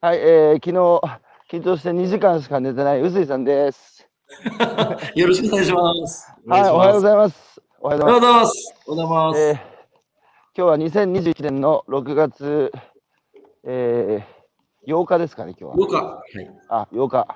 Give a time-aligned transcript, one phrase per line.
[0.00, 4.08] はい、えー、昨日、緊張して2時間しか寝てない臼井さんです。
[5.16, 6.32] よろしくお願いします。
[6.46, 7.62] はい、おはようごいざいます。
[7.80, 8.74] おはようございます。
[8.86, 9.40] おはようございます。
[9.40, 9.48] す。
[9.48, 9.56] えー、
[10.54, 12.70] 今日は2021年の6月、
[13.64, 15.76] えー、8日ですかね、今日は。
[15.76, 16.04] どうか。
[16.04, 16.50] はい。
[16.68, 17.26] あ、8日。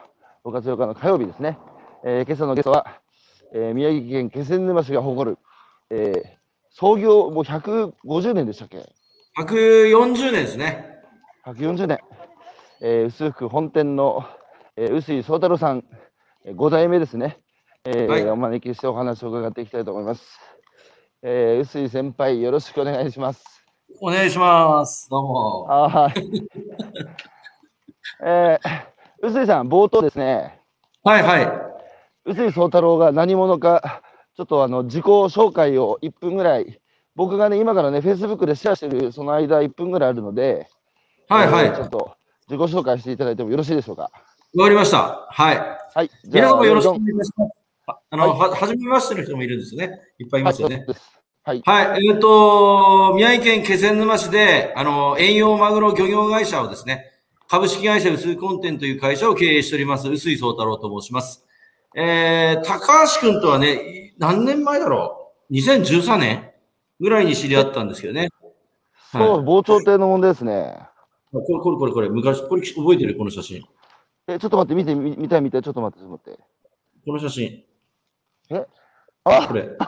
[0.44, 1.58] 6月8日の火曜日ですね。
[2.04, 2.86] えー、今朝のゲストは、
[3.54, 5.38] えー、宮城県気仙沼市が誇る、
[5.90, 6.22] えー、
[6.70, 8.88] 創業もう150年でしたっけ
[9.36, 10.92] ？140年ですね。
[11.44, 11.98] 140年、
[12.84, 14.26] えー、薄福本店の、
[14.76, 15.84] えー、臼井宗太郎さん、
[16.44, 17.38] えー、5代目ですね、
[17.84, 20.24] えーはいお招きしてお話を伺っていきたいと思います。
[21.22, 23.44] えー、臼井先輩、よろしくお願いします。
[24.00, 25.08] お願いします。
[25.08, 25.66] どうも。
[25.70, 26.14] あーはい。
[28.26, 30.58] えー、臼井さん、冒頭ですね、
[31.04, 31.52] はいはい。
[32.24, 34.02] 臼井宗太郎が何者か、
[34.36, 36.80] ちょっとあの自己紹介を1分ぐらい、
[37.14, 40.66] 僕がね、今からね、Facebook でシェアしてるその間1分ぐらいあるので、
[41.28, 41.68] はいはい。
[41.68, 42.16] わえーちょっと
[42.52, 44.10] 自己紹介していただいてもよろしいでしょうか？
[44.54, 45.26] かりました。
[45.30, 45.58] はい。
[45.94, 46.10] はい。
[46.24, 47.52] 皆さんもよろしくお願いします。
[47.86, 49.98] ああの、は、はじめましての人もいるんですよね。
[50.18, 50.84] いっぱいいますよね。
[51.44, 51.86] はいはい。
[51.88, 52.06] はい。
[52.06, 57.06] えっ、と、宮城県気仙沼市で、あの、遠洋マグロ漁業会社をですね、
[57.48, 61.44] 株式会社薄井コンテンという会社を経営しております、薄井宗太郎と申します。
[61.96, 66.50] えー、高橋君とはね、何年前だろう ?2013 年
[67.00, 68.28] ぐらいに知り合ったんですけどね。
[69.10, 70.91] そう、防潮堤の問題ですね。
[71.32, 73.16] これ、これ、これ、これ、昔、これ覚えてる？
[73.16, 73.64] この写真。
[74.28, 76.42] え、ちょっと待って、見て、み見たい見たい、ちょっと待って、ちょっと待って。
[77.06, 77.64] この写真。
[78.50, 78.66] え？
[79.24, 79.48] あ？
[79.48, 79.70] これ。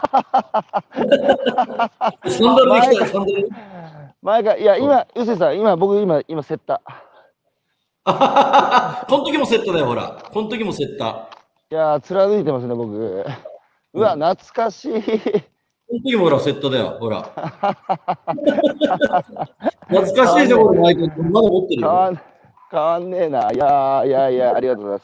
[2.30, 3.48] サンダルできたよ、サンダル。
[4.22, 6.80] 前が、いや、今、臼井さん、今、僕、今、今、セッタ。
[8.06, 8.26] あはは
[9.00, 10.22] はこの時もセットだよ、ほら。
[10.32, 11.28] この時もセッタ。
[11.70, 13.24] いやー、貫いてますね、僕。
[13.92, 15.02] うわ、懐かしい。
[15.88, 17.22] この時もほら、セットだよ、ほら。
[19.88, 21.02] 懐かしいでしょ、これ、マイク。
[21.22, 22.18] まだ持ってるよ。
[22.70, 23.52] 変わん、ねえな。
[23.52, 25.00] いやー、いやいや、ありがとうござい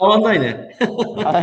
[0.00, 0.76] 変わんないね。
[0.80, 1.36] ます。
[1.36, 1.42] は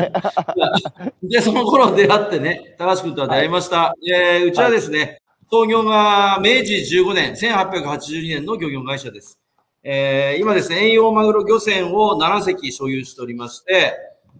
[1.23, 1.27] い。
[1.27, 3.93] で、その頃出会ってね、高橋君とは出会いました。
[4.09, 9.39] えーうちはですね、創業が明治15年、1882年の漁業会社です。
[9.83, 13.93] えー今ですね、遠洋マグロ漁船を7隻所有しておりまして、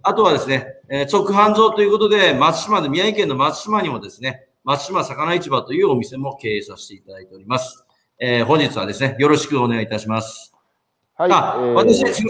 [0.07, 7.83] あとはですね、えー直販場ということで、松島で、宮城県の松島にもですね、松島魚市場というお店も経営させていただいております。
[8.19, 10.53] えー本日はですね、よろしくお願いいたします。
[11.17, 11.31] はい。
[11.31, 12.23] あ、えー私、自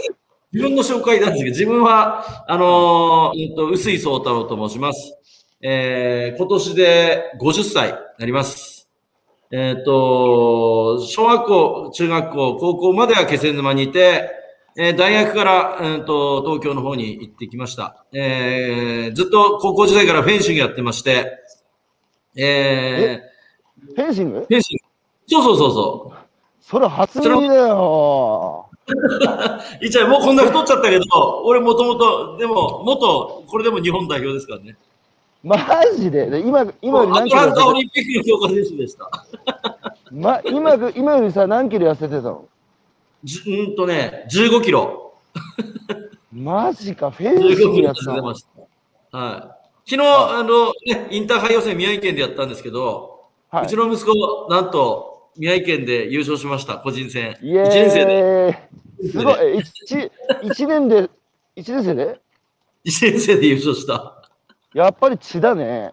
[0.52, 5.18] 分の紹介なんですけど、自分は、あのー、えっと、臼井宗太郎と申します。
[5.60, 8.88] えー、今年で50歳になります。
[9.50, 14.30] えっ、と、小学校、中学校、高校までは気仙沼にいて、
[14.78, 18.04] えー大学から、えー、と東京の方に行ってきました。
[18.12, 21.38] えー、ずっと高校時代からフェンシングやってまして、
[22.36, 23.20] え
[23.94, 24.38] フェンシング？
[24.40, 24.84] ー、フェンシング。
[25.28, 26.16] そうそうそうそう。
[26.60, 28.68] それ初耳だよ。
[29.82, 31.04] いっちゃん、もうこんな太っちゃったけど、
[31.44, 34.76] 俺もともと、でも、元、これでも日本代表ですからね。
[35.42, 35.56] マ
[35.96, 36.28] ジで？
[36.28, 39.10] で今、今よりアトランタオ何キロ痩せてリンピックの強化選手でした。
[40.12, 42.44] ま、今、今よりさ、何キロ痩せてたの？
[43.26, 45.14] じうんとね、15キロ。
[46.32, 48.46] マジか、フェンシ15ンキログやってたの出まし
[49.10, 49.18] た。
[49.18, 49.90] はい。
[49.90, 57.36] 昨日、あの、ね、インターハイ予選宮城県でやったんですけど、はうちの息子、なんと、宮城県で優勝しました、個人戦。
[57.42, 57.48] い。
[57.48, 58.68] イエ1年生で。
[59.10, 59.34] すごい。
[59.40, 60.10] え一
[60.44, 61.10] 一年で、
[61.56, 62.20] 一年生で
[62.84, 64.22] ？1年生で優勝した。
[64.72, 65.92] やっぱり血だね。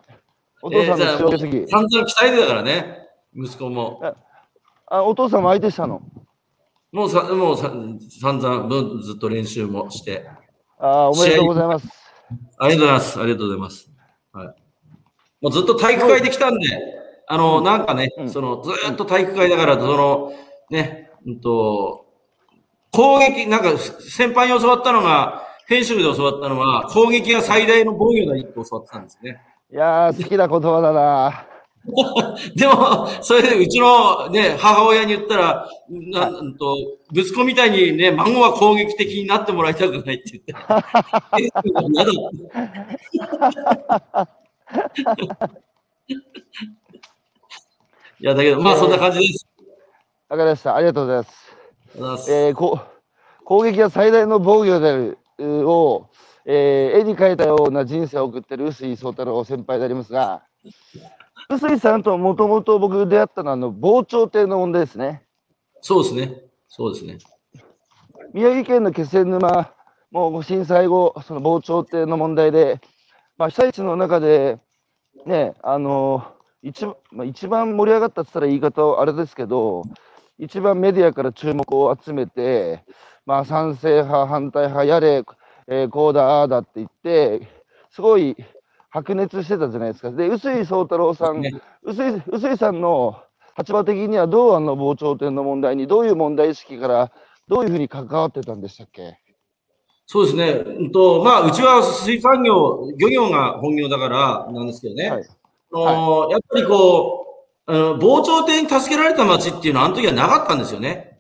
[0.62, 1.68] お父さんの血を受けすぎ。
[1.68, 4.16] 散々鍛えてたからね、息子も。
[4.86, 6.04] あ、お父さんも相手したの？
[6.94, 7.74] もうさ、もうさ
[8.22, 10.30] 散々ずっと練習もして。
[10.78, 11.88] あーおめでとうございます。
[12.60, 13.20] ありがとうございます。
[13.20, 13.92] ありがとうございます。
[14.32, 14.48] はい。
[15.42, 16.68] もうずっと体育会で来たんで、
[17.28, 20.34] あの、なんかね、うんその、ずーっと体育会だから、その、
[20.70, 22.06] ね、うんと、
[22.92, 29.42] 攻撃、なんか、先輩に教わったのが、フェンシングで教わったのは、攻撃が最大の防御だって教わってたんですね。
[29.72, 31.48] いやー、好きな言葉だな。
[32.56, 36.78] でも、それでうちのね、母親に言ったら、なうんと、
[37.12, 40.54] 息子みたいにね、孫は攻撃的になってもらいたくないって言って。
[41.40, 41.54] 嫌
[42.06, 42.12] だ
[48.20, 49.46] いや、だけど、まあそんな感じです。
[50.30, 50.76] わかりました。
[50.76, 51.56] ありがとうございます。
[52.00, 52.80] ますえーこ
[53.46, 55.18] 攻撃が最大の防御である
[55.70, 56.08] を、
[56.46, 60.44] えー絵に描いたような人生を送っている臼井宗太郎先輩でありますが、
[61.50, 65.24] 臼井さんともともと僕出会ったのはあの防潮堤の問題ですね。
[65.82, 66.42] そうですね。
[66.68, 67.18] そうですね。
[68.34, 69.74] 宮城県の気仙沼、
[70.12, 72.80] もう震災後、その防潮堤の問題で、
[73.38, 74.60] まあ、被災地の中で、
[75.26, 79.84] ね、あの一番まあ、一番盛り上がったって言ったら言い方はあれですけど、
[80.40, 82.84] 一番メディアから注目を集めて、
[83.26, 85.24] まあ、賛成派、反対派、やれ、
[85.68, 87.48] えー、こうだ、ああだって言って、
[87.92, 88.36] すごい
[88.94, 90.12] 白熱してたじゃないですか。
[90.12, 91.42] で、臼井宗太郎さん、
[91.82, 93.20] 臼井さんの
[93.58, 97.12] 立場的には、どうあの防潮堤の問題に、どういう問題意識から、
[97.48, 99.18] どういうふうに関わってたんでしたっけ？
[100.06, 100.52] そうですね。
[100.52, 105.10] うんと、まあ、うちは水産業、漁業が本業だからなんですけどね。
[105.10, 105.24] はい、
[105.74, 111.18] あの、はい、やっぱりこう、あの防潮堤に助けられた町っていうのは、あの時はなかったんですよね。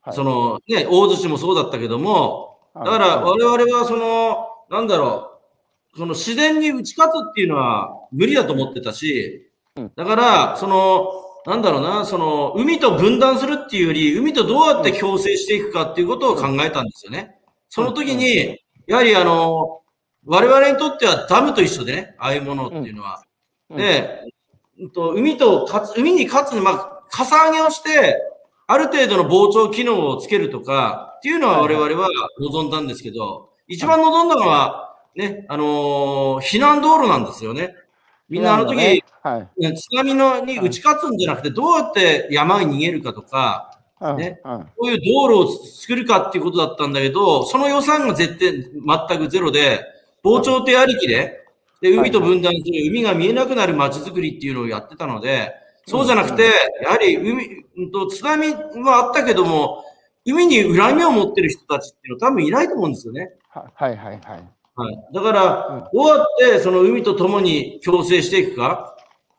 [0.00, 5.33] はい、その、ね、大槌もそうだったけども、だから我々はその、なんだろう、
[5.96, 9.50] その自然に打ち勝つっていうのは無理だと思ってたし、
[9.96, 11.10] だから、その、
[11.46, 17.36] なんだろうな、その、海と分断するっていうより、海とどうやって共生していくかっていうことを考えたんですよね。
[17.68, 19.82] その時に、やはりあの、
[20.26, 23.24] 我々にとってはダムと一緒でね、ああいうものっていうのは。
[23.70, 24.22] で、
[24.96, 28.16] 海とかつ、海に勝つに、まあ、かさ上げをして、
[28.66, 32.08] ある程度の膨張機能をつけるとか、っていうのは我々は
[32.40, 37.74] 望んだんですけど、一番望んだのは、ね、あのー、避難道路なんですよね。
[38.28, 39.02] みんなあの時、ね。
[39.22, 43.78] はい、津波のに打ち勝つんじゃなくて、どうやって山に逃げるかとか、
[44.18, 49.80] ね、こういう道路を作るかっていうことだったんだけど、その予算が絶対全くゼロで、
[50.22, 51.44] 防潮堤ありきで、
[51.80, 55.52] で、海と分断する、海が見えなくなる街づくりっていうのをやってたので、
[55.86, 56.50] そうじゃなくて、
[56.82, 59.84] やはり海、うんと、津波はあったけども、
[60.26, 63.32] 海に恨みを持ってる人たちっていうのは多分いないと思うんですよね。
[63.50, 64.48] はいはいはい。
[64.76, 68.96] はい、だから、どうやってその海と共に共生していくか？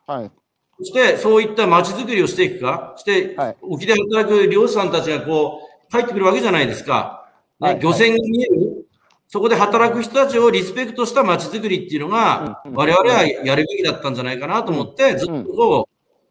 [0.07, 0.31] はい。
[0.79, 7.29] そして、そういった街づくりをしていくか、して、はい、沖で働く漁師さんたちがこう、帰ってくるわけじゃないですか。
[7.59, 8.85] ね、はい、漁船が見える、
[9.27, 15.89] そこで働く人たちをリスペクトした街づくりっていうのが、我々はやるべきだったんじゃないかなと思って、ずっとこ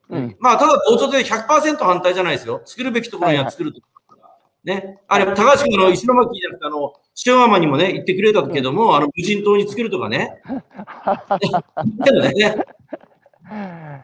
[0.09, 2.63] う、うん、まあ、ただ、同調で100%反対じゃないですよ。
[2.65, 3.81] 作るべきところには作ると。
[4.65, 4.99] ね。
[5.09, 6.95] あれ、高橋君の石巻じゃなくて、あの、
[7.27, 10.41] 塩浜にもね、行ってくれたけども、あの、無人島に作るとかね。
[12.05, 12.57] けどね、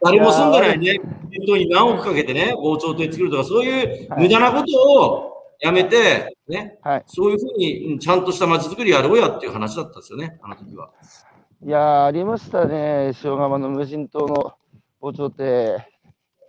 [0.02, 5.30] 誰も住んでないね、無人島に何億かけてね、防潮堤作るとか、そういう無駄なことを
[5.60, 10.90] やめて、ね、はい、そういうふうにちゃんとした街づくりやろうやっていう話だったんですよね、あの時は。
[11.62, 14.54] いやありましたね、塩釜の無人島の
[15.00, 15.89] 防潮堤。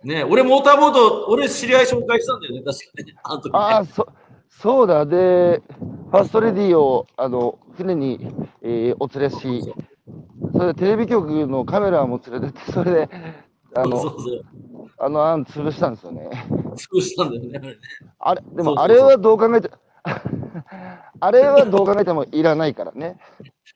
[0.04, 3.58] ね俺、モーターボード、俺、知り合い紹介したんだよね、確かに、あの時、ね。
[3.58, 4.08] あそ
[4.48, 5.62] そうだ、で、
[6.10, 9.74] ファーストレディをあの船に、えー、お連れし、
[10.52, 13.08] それでテレビ局のカメラも連れてって、それで、
[13.74, 14.44] あの、そうそう
[14.98, 16.30] あの案潰したんですよね。
[16.76, 17.76] 潰したんだよね。
[18.20, 19.70] あれ、でもあれはどう考えて、
[21.20, 23.18] あれはどう考えてもいらないからね。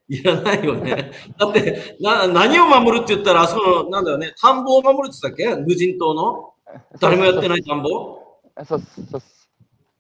[0.09, 1.13] いらないよね。
[1.39, 5.63] だってな、何を守るって言ったら、あそこの、なんだよね、田んぼを守るって言ったっけ？
[5.63, 6.53] 無人島の？
[7.01, 8.19] 誰もやってない田んぼ？
[8.65, 8.81] そう
[9.11, 9.23] そう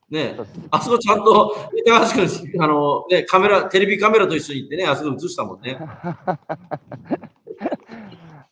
[0.08, 0.36] ね
[0.70, 5.78] あそこちゃんと、高橋君、あの、ね、カメラ、テレビカメラと一緒に行ってね、あそこ映したもんね。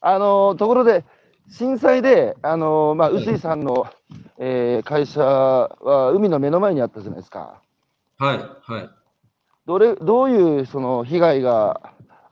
[0.01, 1.05] あの、ところで、
[1.51, 3.87] 震災で、あの、まあ、臼井さんの、
[4.39, 7.63] えー、会社は海の目の前にあったじゃないですか。
[8.19, 8.39] はい、
[8.73, 8.91] はい。
[9.67, 11.81] どれ、どういうその被害が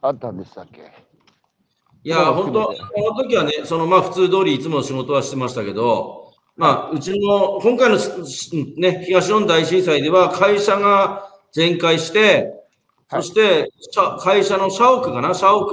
[0.01, 0.91] あったんでしたっけ？
[2.03, 7.97] いや、本当、この時はね、そのまあ普通通りいつも仕事はしてましたけど、まあ、うちの、今回の
[8.77, 12.53] ね、東日本大震災では会社が全壊して、
[13.09, 13.71] そして、
[14.19, 15.65] 会社の社屋かな、社屋、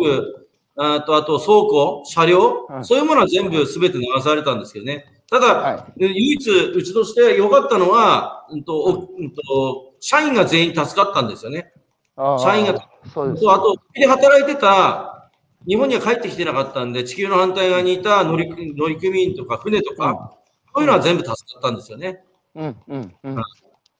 [0.76, 5.05] あと、あと倉庫、車両、そういうものは全部すべて流されたんですけどね。
[5.29, 11.73] ただ、はい、唯一、うちとして良かったのは、うんとうんと、社員が全員助かったんですよね。
[12.16, 13.49] 社員が、そうです。
[13.49, 15.30] あと、で働いてた、
[15.66, 20.33] 日本には帰ってきてなかったんで、地球の反対側にいた乗組乗組員とか船とか、
[20.75, 22.25] そういうのは全部助かったんですよね。
[22.54, 23.37] うんうんうん、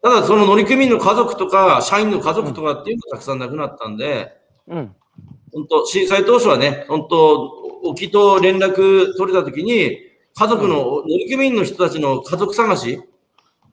[0.03, 4.33] ただ、その乗組員の家族とか、社員の家族とかっていうのがたくさん亡くなったんで、
[4.67, 4.95] うん、
[5.53, 7.51] 本当、震災当初はね、本当、
[7.83, 9.99] 沖と連絡取れたときに、
[10.35, 13.01] 家族の、乗組員の人たちの家族探し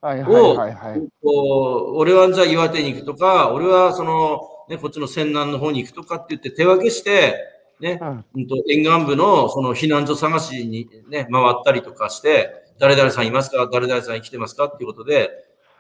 [0.02, 7.36] を、俺はじゃあ岩手に行くとか、俺はその、ね、こっちの泉南の方に行くとかって言って手分けして、
[7.80, 8.00] ね、
[8.36, 13.70] うん、と沿岸部のその避難所探しにね、回ったりとかして、誰々さんいますか？
[13.72, 14.66] 誰々さん生きてますか？
[14.66, 15.32] っていうことで、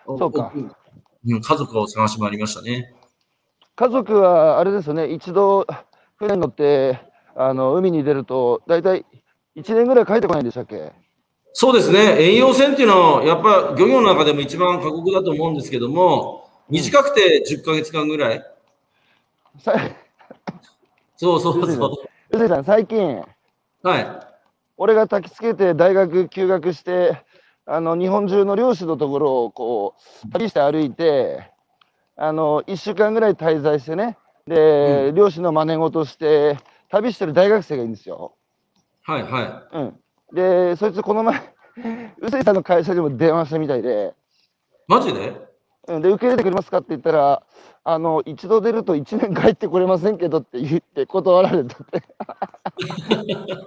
[0.05, 0.53] そうか。
[1.25, 2.93] 家族を探し回りましたね。
[3.75, 5.67] 家族はあれですよね、一度
[6.17, 6.99] 船に乗って
[7.35, 9.05] あの海に出ると、大体
[9.55, 10.93] 1年ぐらい帰ってこないんでしたっけ？
[11.53, 18.43] そうですね、遠洋船っていうのは、やっぱ漁業の中でも一番過酷だと思うんですけども、短くて10か月間ぐらい。
[21.17, 21.85] そうそうそ
[22.31, 22.37] う。
[22.37, 23.23] 宇治さん、最近、
[23.81, 24.07] はい。
[24.77, 27.23] 俺が焚きつけて大学休学して、
[27.65, 31.51] あの日本中の漁師のところをこう旅して歩いて、
[32.15, 36.57] あの1週間ぐらい滞在してね、で、漁師の真似事して、
[36.89, 38.35] 旅してる大学生がいるんですよ。
[39.03, 39.99] はいはうん。
[40.33, 41.41] で、そいつこの前、
[42.21, 44.13] 臼井さんの会社にも電話したみたいで、
[44.87, 44.91] い。
[44.91, 45.47] マジで？
[45.87, 47.43] うんで、受け入れてくれますかって言ったら、
[47.85, 52.03] あの、一度出ると1年帰ってこれませんけどって言って断られたって。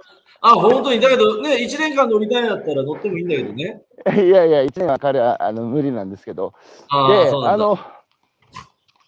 [0.41, 0.99] あ、本当に。
[0.99, 3.81] だけどね、1年間乗りたいんだったら乗ってもいいんだけどね。
[4.15, 6.53] いやいや、1年は彼はあの無理なんですけど。
[6.89, 7.29] あで。
[7.47, 7.79] あの、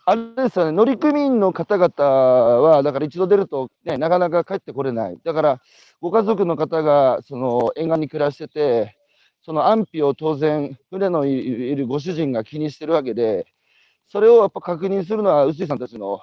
[0.05, 5.17] あれですよね、乗組員の方々は、だから一度出ると、ね、なかなか帰ってこれない。
[5.24, 5.62] だから、
[6.01, 8.98] ご家族の方が、その、沿岸に暮らしてて、
[9.41, 11.31] その安否を当然、船のい
[11.72, 13.48] いるご主人が気にしてるわけで、
[14.10, 16.19] それをやっぱ確認するのは、臼井さんたちの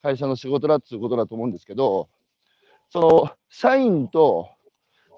[0.00, 2.08] 会社の仕事だっていうことだと思うんですけど、
[2.90, 4.48] その、社員と、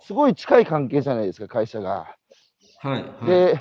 [0.01, 2.17] すごい近い関係じゃないですか、会社が。
[2.79, 3.27] はい、はい。
[3.27, 3.59] で、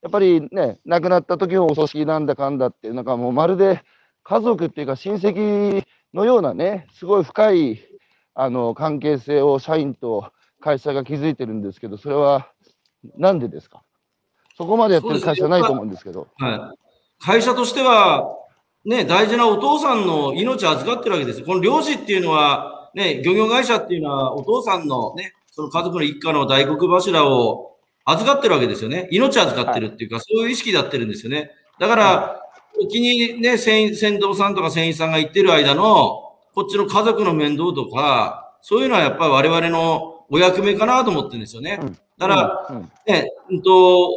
[0.00, 3.82] やっぱりね、亡くなった時のお葬式なんだかんだって、なんかもうまるで
[4.28, 7.80] 家族っていうか親戚のようなね、すごい深い
[8.34, 10.30] あの関係性を社員と
[10.60, 12.52] 会社が築いてるんですけど、それは
[13.16, 13.82] なんでですか？
[14.56, 16.28] そこまでやってる会社ないと思うんですけど。
[16.36, 17.24] はい。
[17.24, 18.36] 会社としては、
[18.84, 21.42] ね、大事なお父さんの命を預かってるわけです。
[21.42, 29.08] この漁師っていうのは、ね、漁業会社っていうのは、お父さんのね、その家族の一家の大黒柱を預かってるわけですよね。
[29.10, 31.50] 命預かってるっていうか、そういう意識でやってるんですよね。
[31.78, 32.42] だから、
[32.82, 41.78] 沖にね、船船頭さんとか船員さんが行ってる間の、こっちの家族の面倒とか、そういうのはやっぱり我々のお役目かなと思ってるんですよね。
[41.80, 41.92] うん。
[41.92, 42.92] だから、うん。
[43.06, 44.10] ね、うんと、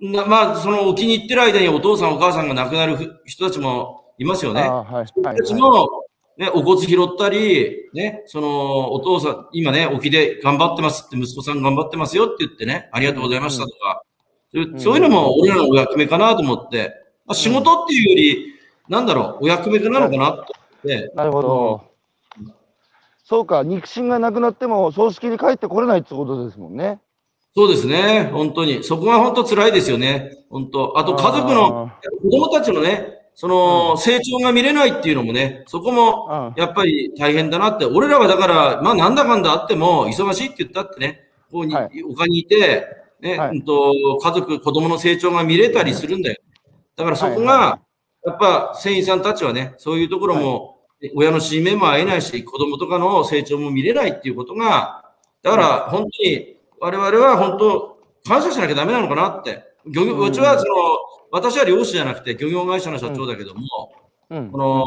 [0.00, 4.62] なまあ、その沖に行ってる間にお父さんお母さんが亡くなるふ人たちもいますよね。
[4.62, 5.88] はい人たちも、
[6.36, 14.02] ね、お骨拾ったり、ね、その、お父さん、今ね、沖で頑張ってますって、息子さん頑張ってますよって言ってね、ありがとうございましたとか、
[14.52, 16.92] そういうそういうのも俺らのお役目かなと思って、
[17.26, 18.54] まあ、仕事っていうより、
[18.88, 20.46] なんだろう、お役目なのかなと思っ
[20.82, 21.94] て、なるほど。
[23.24, 27.00] そうか、肉親がなくなっても葬式に帰ってこれないってことですもんね。
[27.56, 28.84] そうですね、本当に。
[28.84, 30.44] そこが本当辛いですよね。
[30.50, 30.98] 本当。
[30.98, 31.90] あと家族の、
[32.22, 37.86] 子供たちのね、その、成長が見れないっていうのもね、そこも、うんやっぱり大変だなって。
[37.86, 42.86] 俺らはだから、まあなんだかんだあっても、忙しいって言ったってね、ここに、はい他にいて、
[43.20, 46.36] ね、はいうんと、家族、子供の成長が見れたりするんだよ。
[46.96, 47.80] だからそこはいが、
[48.24, 50.78] やっぱ、船員さんたちはね、そういうところも、
[51.14, 55.04] 親の親命も会えないし、子供とかの成長も見れないっていうことが、
[55.42, 59.74] だから本当に、我々は本当、感謝しなきゃダメなのかなって。
[59.86, 60.72] 漁業、うちはその、
[61.30, 63.60] 私は漁師じゃなくて漁業会社の社長だけども、
[64.30, 64.84] うんこの、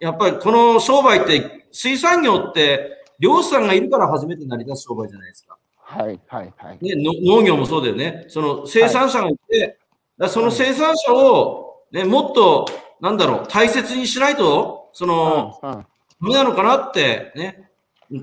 [0.00, 5.58] やっぱりこの商売って、水産業って、漁師さんがいるから初めて成り立つ商売じゃないですか。
[5.76, 6.78] はいはいはい。
[6.80, 8.24] ね、の農業もそうだよね。
[8.28, 9.78] その生産者がいて、
[10.18, 12.66] だその生産者を、ね、もっと、
[13.00, 15.86] なんだろう、大切にしないと、その、うんうん
[16.22, 17.70] ダメなのかなって、ね。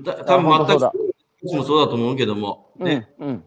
[0.04, 0.84] た多分全く
[1.44, 3.08] 私もそうだと思うけども、ね。
[3.18, 3.44] うんうん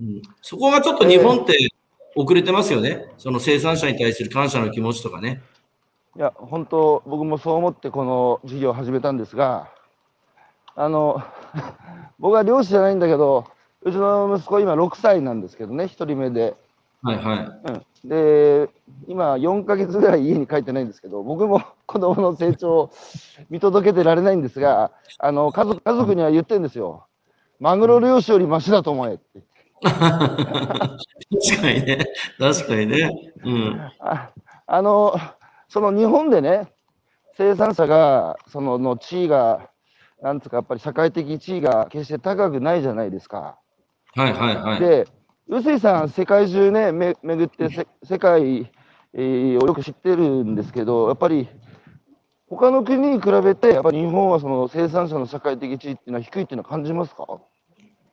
[0.00, 1.70] うんそこがちょっと日本って
[2.14, 3.12] 遅れてますよね。
[3.18, 5.42] その生産者に対する感謝の気持ちとかね。
[6.16, 9.68] いや、本当、僕もそう思ってこの事業を始めたんですが、
[10.76, 11.20] あの、
[12.20, 13.44] 僕は漁師じゃないんだけど、
[13.82, 16.56] うちの息子、今6歳なんですけどね、1人目で。
[17.02, 17.38] はいはい。
[18.04, 18.68] うん、で、
[19.06, 22.90] 今、4ヶ月ぐらい家に帰ってないんですけど、僕も 子供の成長を
[23.50, 27.06] 見届けてられないんですが、あの家族家族には言ってるんですよ。
[27.60, 29.42] マグロ漁師よりマシだと思えって。
[29.82, 30.00] 確
[31.60, 32.06] かにね。
[32.38, 33.10] 確かにね。
[33.44, 33.80] うん。
[34.00, 34.30] あ
[34.66, 35.14] あの、
[35.68, 36.72] その日本でね、
[37.36, 39.70] 生産者が、そのの地位が、
[40.20, 43.58] なんつうか、やっぱり社会的地位が決して高くないじゃないですか。
[44.14, 44.80] はいはいはい。
[44.80, 45.06] で、
[45.48, 48.70] 臼井さん、世界中ね、め巡ってせ世界、
[49.14, 51.48] えーをよく知ってるんですけど、やっぱり
[52.50, 57.24] 他の国に比べて、やっぱり日本はその生産者の社会的地位っていうのは低いっていうのは感じますか？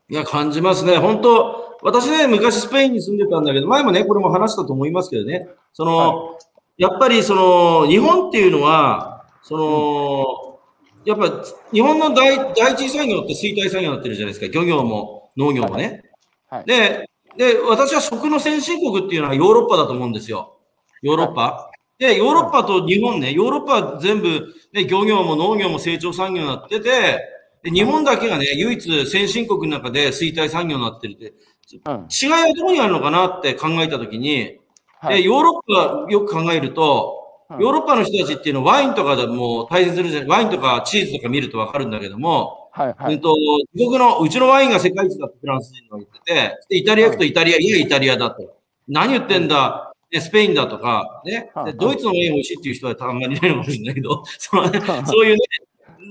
[0.08, 0.98] いや、感じますね。
[0.98, 6.38] 本当私ね、昔スペインに住んでたんだけど、前もね、これも話したと思いますけどね、その、
[6.78, 10.60] やっぱりその、日本っていうのは、その、
[11.04, 14.52] やっぱ日本の第第一次産業って衰退産業になってるじゃないですか。
[14.54, 16.04] 漁業も農業もね。
[16.50, 16.66] はい。
[16.66, 20.58] で、で、私は食の先進国っていうのはヨーロッパだと思うんですよ。
[21.02, 21.70] ヨーロッパ。
[21.98, 27.20] で、ヨーロッパと日本ね、ヨーロッパは全部、ね、漁業も農業も成長産業になってて、
[27.64, 31.36] で日本だけがね、唯一先進国の中で衰退産業になってるって、うん
[31.76, 34.60] 違いはどこにあるのかなって考えたときに、で、
[35.02, 35.26] はい。
[35.26, 37.26] ヨーロッパよく考えると、
[37.60, 40.28] ヨーロッパの人たちっていうのはワインとかでもう大切するじゃん。
[40.28, 43.16] ワインとかチーズとか見るとわかるんだけども、はいはい。
[43.16, 43.38] うんと、
[43.74, 48.58] 自国の、うちのワインが世界一だってフランス人が言ってて、で、イタリア行くとイタリア、いや、イタリアだと。
[48.90, 54.66] 何言ってんだ、ね、スペインだとか、ねドイツのワイン美味しいっていう人はあんまりいないのかもしれないけど、 その
[55.06, 55.40] そういうね、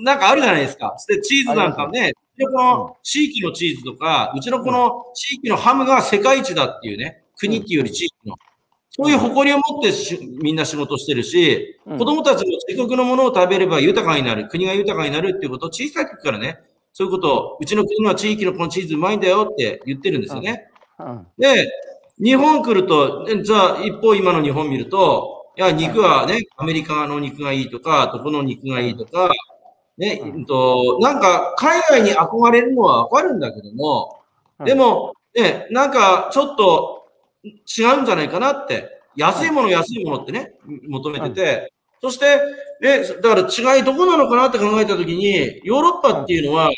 [0.03, 0.97] なんかあるじゃないですか。
[1.07, 8.37] で、チーズなんかね、うちのこの地域のチーズとか、うちのこの地域のハムが世界一だっていうね、国っていうより地域の。
[8.97, 11.99] そういう誇りを持ってしみんな仕事してるし、うん。
[11.99, 16.61] 子供たちも自国のものを食べれば豊かになる、国が豊かになるっていうことを小さい時からね、
[16.93, 20.71] そういうことを、うちの国は地域のこのチーズうまいんだよって言ってるんですよね。
[21.01, 21.27] うん。
[21.37, 21.69] で、
[22.23, 29.33] 日本来ると、えじゃあ一方今の日本見ると、いや、肉はね、アメリカの肉がいいとか、どこの肉がいいとか、
[29.99, 30.31] ね、うん。
[30.31, 34.21] うんと、なんか海外に憧れるのはわかるんだけども、
[34.61, 34.67] うん。
[34.67, 37.04] でも、ね、なんかちょっと
[37.45, 40.55] 違うんじゃないかなって、安いもの安いものってね、
[40.89, 42.39] 求めてて、そして、
[42.81, 46.71] ね、だから違いどこなのかなって考えたときに、ヨーロッパっていうのは、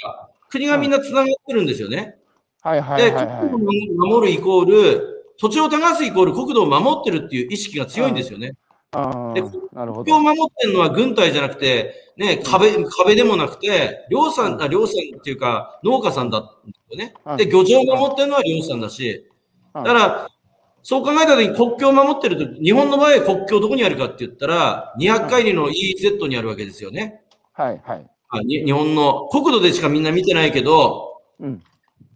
[0.49, 2.16] 国がみんな繋がってるんですよね。
[2.62, 2.80] はい。
[2.80, 3.02] はい。
[3.02, 3.26] で、はい。
[3.26, 3.50] はい。
[3.50, 8.52] 国土を守るイコール、土地を耕すイコール国土を守ってるっていう意識が強いんですよね。
[8.92, 9.52] あでー。
[9.73, 10.04] なるほど。
[10.04, 17.14] 国境を守ってるのは軍隊じゃなくて、ね、壁、壁でもなくて、漁さん、あ漁さんっていうか農家さんだったんですよね。
[17.26, 17.37] うん。
[17.37, 19.37] で、漁場を守ってるのは漁師さんだし、うん
[19.76, 20.28] だから、
[20.88, 27.23] そう考えたときに国境を守ってると、日本の場合国境どこにあるかって言ったら、200海里の EEZ にあるわけですよね。
[27.55, 28.07] はいはい。
[28.28, 31.61] あに日本の国土でしかみんな見てないけど、うん。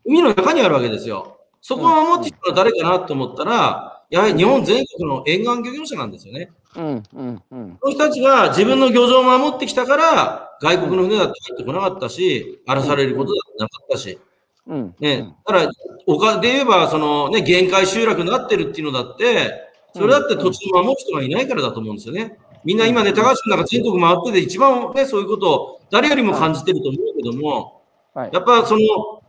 [0.05, 1.41] 海の中にあるわけですよ。
[1.61, 6.53] そこを守ってきたのは誰かなと思ったら、やはり日本全国の沿岸漁業者なんですよね。
[6.77, 7.79] うんうんうん。
[7.83, 14.21] その人たちが自分の漁場を守ってきたから、外国の船だって入ってこなかったし、荒らされることだってなかったし。
[14.69, 14.95] うん。
[15.01, 15.69] ね、だから、
[16.15, 22.39] 丘で言えば、そのね、限界集落になってるっていうのだって、それだって土地を守る人がいないからだと思うんですよね。
[22.65, 28.31] みんな今ね、高橋君なんか全国回ってて一番ね、そういうことを誰よりも感じてると思うけども、はい。
[28.33, 28.81] やっぱその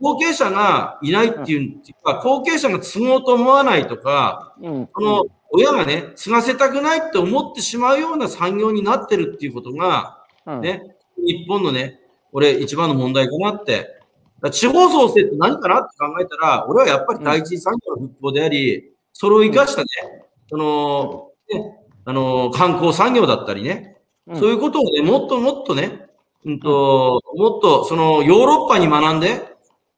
[0.01, 4.89] 後継者がいないっていうか、後継者が継ごうと思わないとか、うん。
[4.93, 10.61] その親がね、継がせたくないって思ってしまうような産業になってるっていうことが、うん。
[10.61, 11.99] ね、日本のね、
[12.31, 14.00] 俺一番の問題かなって。
[14.49, 19.87] 地方創生って何かなって考えたら、俺はやっぱり第一次産業の復興であり、それを生かしたね、
[20.49, 24.39] その、ね、あの、観光産業だったりね、うん。
[24.39, 26.07] そういうことをね、もっともっとね、
[26.45, 29.51] うんと、もっとそのヨーロッパに学んで、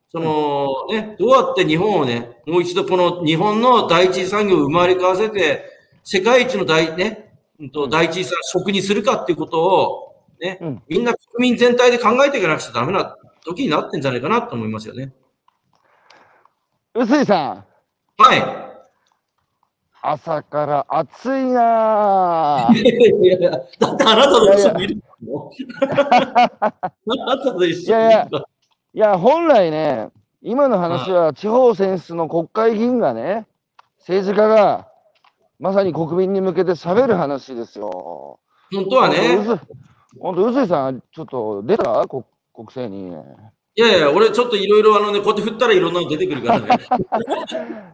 [0.09, 5.63] そのね、どうやって日本をね、もう一度この日本の第一次産業を生まれ変わせて、
[6.03, 10.83] 世界一の第、ね、うんと第一次産職にするかっていうことを、ね、うん。
[10.87, 15.13] みんな国民全体で考えていかなくちゃダメな時になってんじゃないかなと思いますよね。
[16.93, 17.65] 臼井さ
[18.17, 18.43] ん、はい。
[20.05, 22.77] 朝から暑いなぁ。
[22.77, 23.57] いやいやいや、だ
[23.93, 25.49] ってあなたと一緒にいるの？
[25.81, 26.73] あ
[27.25, 28.39] なたと一緒にいるの？
[28.39, 28.43] い
[28.99, 30.09] や、本来ね、
[30.41, 33.47] 今の話は地方選出の国会議員がね、
[33.99, 34.87] 政治家が
[35.57, 38.39] まさに国民に向けて喋る話ですよ。
[38.73, 39.37] 本当はね、
[40.19, 42.05] 本当、臼井さん、ちょっと出た？
[42.07, 43.11] 国国政に。
[43.75, 46.67] いやいや、俺ちょっといろいろあのね、こうやって振ったらいろんなの出てくるからね。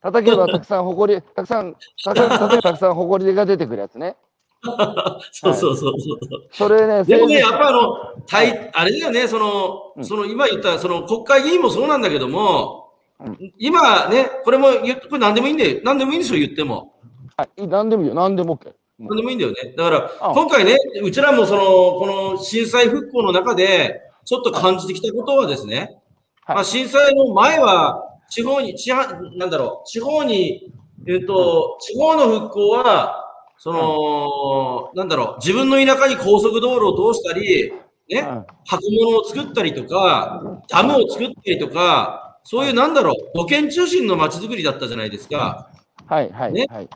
[0.00, 4.16] 叩けばたくさん誇り、たくさん、たく叩けばたくさん誇りが出てくるやつね。
[5.32, 6.48] そうそうそうそう。
[6.50, 15.80] それね、でもね、や政っぱあの、対あれだよね、その、うんその今言った、その国会議員もそうなんだけども、うん今ね、これも言っこれ何でもいいんだよ。
[15.84, 16.94] 何でもいいんですよ、言っても。
[17.28, 18.72] 治はい、何でもいいよ、何でも OK。
[18.98, 19.74] 何でもいいんだよね。
[19.76, 26.00] だから、あ今回ね、うちらもその、この震災復興の中で、ちょっと感じてきたことはですね、
[26.44, 26.56] はい。
[26.56, 29.04] まあ、震災の前は、地方に、地方、
[29.36, 30.72] なんだろう、地方に、
[31.06, 33.24] えっ、と、地方の復興は、
[33.58, 37.72] その、なんだろう、自分の田舎に高速道路を通したり、
[38.08, 38.46] ね、うん。
[38.66, 45.70] 箱物を作ったりとか、ダムを作ったりとか、そういうなんだろう、土建中心の街づくりだったじゃないですか。
[46.06, 46.66] はい、はい、ね。
[46.70, 46.88] はい。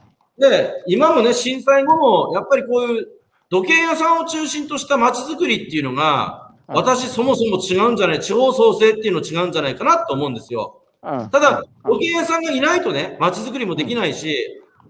[0.43, 3.09] で、今もね、震災後も、やっぱりこういう
[3.49, 6.77] 土建屋さんを中心とした街づくりっていうのが、うん。
[6.77, 10.83] 私そもそも違うんじゃない、地方創生っていうの違うんじゃないかなと思うんですよ。
[11.03, 11.31] うん。
[11.31, 11.93] ただ、うん。
[11.93, 14.37] 土建屋さんがいないとね、街づくりもできないし、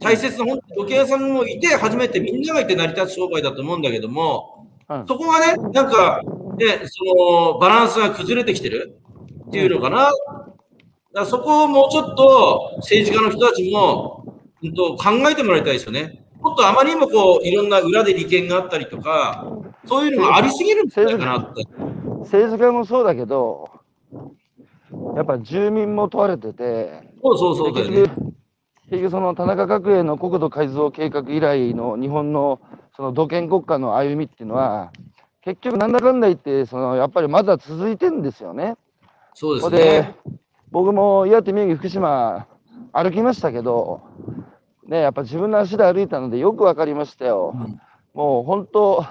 [0.01, 5.07] 大切な本当に土建屋さんもいて、初めてみんながいて成り立つ商売だと思うんだけども、うん。
[5.07, 6.23] そこがね、なんか、
[6.57, 7.05] ね、そ
[7.53, 8.99] の、バランスが崩れてきてる
[9.49, 9.97] っていうのかな。
[9.99, 10.13] だか
[11.13, 14.22] らそこをもうちょっと政治家の人たちも、
[14.71, 16.25] 考えてもらいたいですよね。
[16.41, 19.47] もっとあまりにもこう、いろんな裏で利権があったりとか、
[19.87, 21.65] そういうのがありすぎるんじゃないかなって。
[22.21, 23.69] 政治家もそうだけど、
[25.17, 28.03] やっぱ住民も問われてて、そうそうそうだよね。
[28.91, 32.61] 結局、その田中角栄の国土改造計画以来の日本の
[32.97, 34.93] その土建国家の歩みっていうのは、
[35.43, 38.77] 結局なんだかんだ言って、そのやっぱりまだ続いてんですよね。
[39.35, 40.17] そうですね。、
[40.71, 42.47] 僕も岩手、宮城、福島
[42.93, 44.03] 歩きましたけど、
[44.87, 47.55] ね、やっぱ自分の足で歩いたのでよく分かりましたよ。
[47.55, 47.81] うん
[48.15, 49.07] もう本当、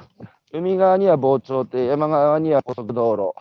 [0.53, 3.33] 海側には防潮堤、山側には高速道路、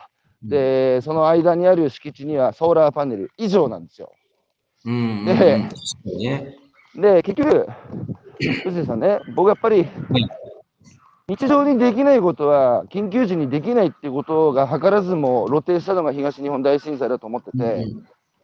[0.43, 4.13] で、その間にある敷地にはソーラーパネル以上なんですよ。
[4.87, 5.37] うんうんうん。
[5.37, 5.69] で
[6.17, 6.57] ね。
[6.95, 7.67] で、結局、
[8.41, 9.87] 臼井さんね、僕やっぱり、
[11.29, 17.83] 日常にできないことは、緊急時にできないっていうことが図らずも露呈したのが東日本大震災だと思ってて、うんうん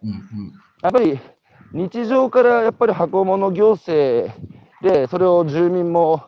[0.02, 1.18] うんやっぱり
[1.72, 4.32] 日常からやっぱり箱物行政
[4.82, 6.24] で、それを住民も、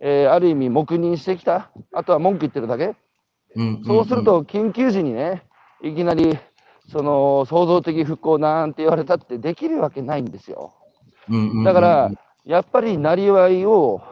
[0.00, 2.94] えーある意味黙認してきた、あとは文句言ってるだけ、
[3.54, 5.44] うんうんそうすると緊急時にね、
[5.82, 6.38] いきなり
[6.90, 10.74] その創造的復興なんて言われたってできるわけないんですよ。
[11.28, 11.64] うんうんうん。
[11.64, 12.10] だから、
[12.44, 14.02] やっぱりなりわいを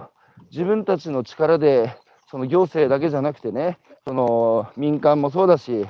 [0.50, 1.96] 自分たちの力で、
[2.30, 5.86] その行政だけじゃなくてね、その民間もそうだし、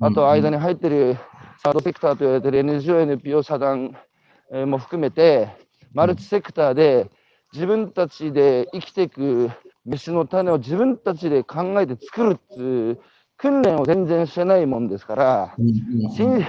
[0.00, 1.16] あと間に入ってる
[1.62, 4.09] サードセクターと言われてる NGO、NPO 社団えー
[4.50, 5.48] も含めて、
[5.92, 7.10] マルチセクターで
[7.52, 9.50] 自分たちで生きていく
[9.84, 13.00] 飯の種を自分たちで考えて作るっていう
[13.36, 16.46] 訓練を全然してないもんですから、うんうんうん震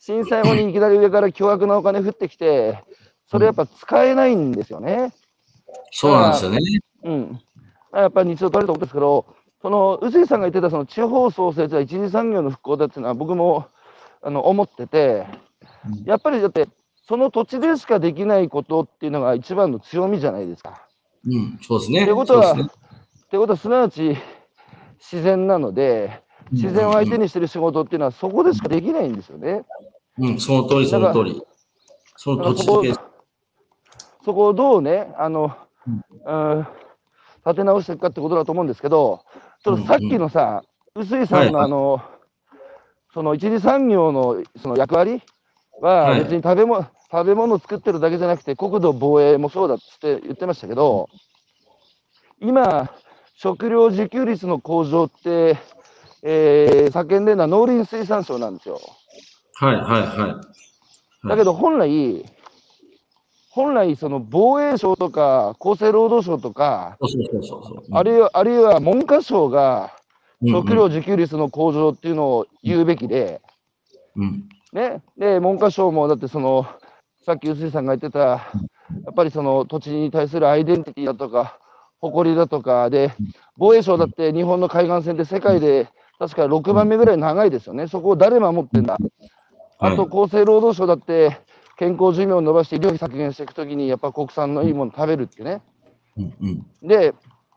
[0.00, 2.82] 震災後にいきなり上から巨額なお金降ってきて、
[3.26, 5.12] それやっぱ使えないんですよね。
[5.90, 6.58] そうなんですよね。
[7.04, 7.40] うん。
[7.92, 9.26] やっぱり日常取れたことですけど、
[9.60, 13.66] その臼井さんが言ってたその地方創生は一次産業の復興だっていうのは僕も
[14.22, 15.26] あの思ってて、
[16.06, 16.68] やっぱりだって、
[17.08, 20.86] その土地でしかできないことっていうのが一番の強みじゃないですか。
[21.26, 22.02] うん、そうですね。
[22.02, 22.66] ってことは、ねっ
[23.30, 24.16] てことはすなわち
[24.98, 29.64] 自然なので、自然を相手にしてる仕事っていうのはそこでしかできないんですよね。
[30.18, 31.42] うん、その通り、その通り。
[32.16, 33.00] その土地だけです。
[34.24, 36.66] そこをどうね、あの、うんうん、
[37.46, 39.24] 立て直していくかってことだと思うんですけど、
[39.64, 40.62] ちょっとさっきのさ、
[40.94, 42.02] 臼井さんのはいあの、
[43.14, 45.22] その一次産業のその役割
[45.80, 51.08] ははい別に食べ物、食べ物を作ってるだけじゃなくて、国土防衛もそうだって言ってましたけど、
[52.40, 52.90] 今、
[53.36, 55.56] 食料自給率の向上って、
[56.22, 58.80] えー叫んでるのは農林水産省なんですよ。
[59.54, 60.42] はい、はい、は
[61.24, 61.28] い。
[61.28, 62.24] だけど本来、
[63.50, 67.84] 本来、その防衛省とか厚生労働省とか、そうそうそうそう。
[67.92, 69.94] あるいはあるいは文科省が
[70.40, 73.40] うん食料自給率の向上っていうのを言うべきで、
[74.14, 74.48] うん。
[74.72, 76.66] ね、で文科省もだってその、
[77.28, 78.40] さっき臼井さんが言ってた、や
[79.10, 81.58] っぱりその土地に対するアイデンティティだとか、
[82.00, 83.12] 誇りだとかで、
[83.58, 88.96] 防衛省だって日本の海岸線って世界で確か6番目ぐらい長いですよね、そこを誰守ってんだ。
[89.78, 91.38] あと厚生労働省だって、
[91.76, 95.60] 健康寿命を伸ばして医療費削減していくときに、やっぱ国産のいいもの食べるってね。
[96.82, 97.12] で、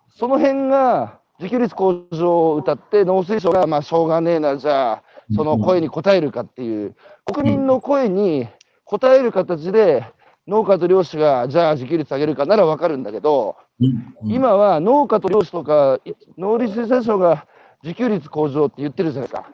[0.10, 5.04] その辺が自給率向上を謳って、農水省が、まあ、しょうがねえな、じゃあ、
[5.34, 8.50] その声に応えるかっていう、国民の声に
[8.92, 10.06] 応える形で、
[10.48, 14.14] 農家と漁師が、じゃあ自給率上げるかなら分かるんだけど、うん。
[14.24, 17.48] 今は農家と漁師とか、い農林水産省が
[17.84, 19.50] 自給率向上って言ってるじゃないですか。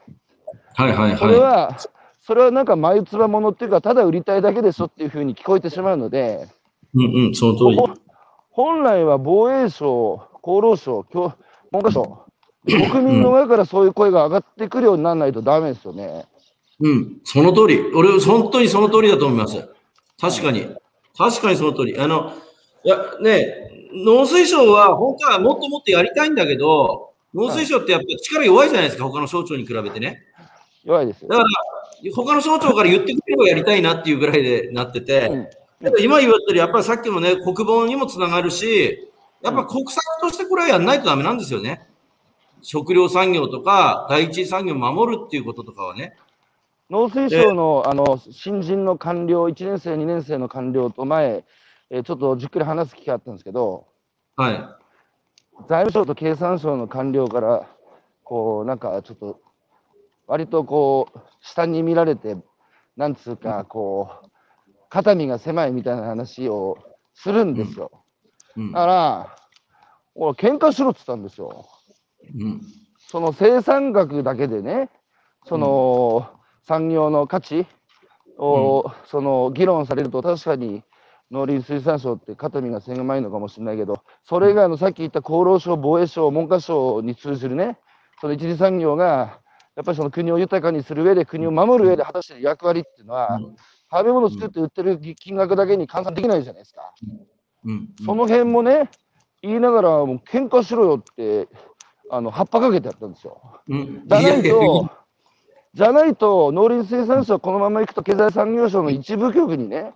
[0.74, 1.18] はい、はい、はい。
[1.18, 1.76] それは、
[2.20, 6.48] それはなんか眉唾物っていうか、ただ売りたいだけでしょっていうふうに聞こえてしまうので、
[6.94, 7.76] うん、うん、その通り。
[7.76, 7.88] ほ
[8.50, 11.32] 本来は防衛省、厚労省、教
[11.70, 12.24] 文科省、
[12.66, 16.26] 国民の側からそういう声が上がってくるようにならないとダメですよね。
[16.80, 17.80] うん、その通り。
[17.94, 19.68] 俺、本当にその通りだと思います。
[20.20, 20.66] 確かに。
[21.16, 21.98] 確かにその通り。
[21.98, 22.32] あの、
[22.84, 30.22] いや、ね、農水省は本当はもっともっとやりたいんだけど、農水省ってやっぱ力弱いじゃないですか、他の省庁に比べてね。
[30.84, 31.36] 弱いですよだ。
[31.36, 31.48] から、
[32.14, 35.48] 他の省庁から言ってくれればやりたいなっていうぐらいでなってて、うん
[36.00, 39.08] 今言われてる、やっぱりさっきのね、国防にもつながるし、
[39.42, 41.86] やっぱ国策としてこれはやんないとダメなんですよね。
[42.62, 46.16] 食料産業とか、第一次産業を守るっていうこととかはね。
[46.90, 51.44] 農水省のあの新人の官僚、1年生、2年生の官僚と前、
[51.90, 53.86] えーちょっとじっくり話す機会あったんですけど、
[54.36, 54.54] はい。
[55.68, 57.68] 財務省と経産省の官僚から、
[58.24, 59.40] こう、なんかちょっと、
[60.26, 62.36] 割とこう、下に見られて、
[62.96, 64.28] なんつうか、こう、
[64.88, 66.78] 肩身が狭いみたいな話を
[67.14, 67.90] するんですよ。
[68.56, 69.36] うんだから、
[70.14, 71.66] 俺、喧嘩しろって言ったんですよ。
[72.34, 72.60] うん
[73.10, 74.90] その生産額だけでね、
[75.46, 76.37] その、
[76.68, 77.66] 産業の価値
[78.36, 80.84] を、その議論されると、確かに
[81.30, 87.78] 農林水産省って肩身が狭いのかもしれないけど、それ以外のさっき言った厚労省、防衛省、文科省に通じるね、
[88.20, 89.40] その一次産業が、
[89.76, 93.40] やっぱりその国を豊かにする上で、国を守る上で果たしている役割っていうのは、
[93.90, 96.92] 食べ物を作って売ってる金額だけに換算できないじゃないですか。
[97.64, 98.88] うんその辺もね、
[99.42, 101.48] 言いながら、もう喧嘩しろよって、
[102.10, 103.40] あの葉っぱかけてやったんですよ。
[103.68, 104.02] うん。
[104.06, 104.88] じゃないと、
[105.74, 109.92] じゃないと、農林水産省このままいくと経済産業省の一部局にね、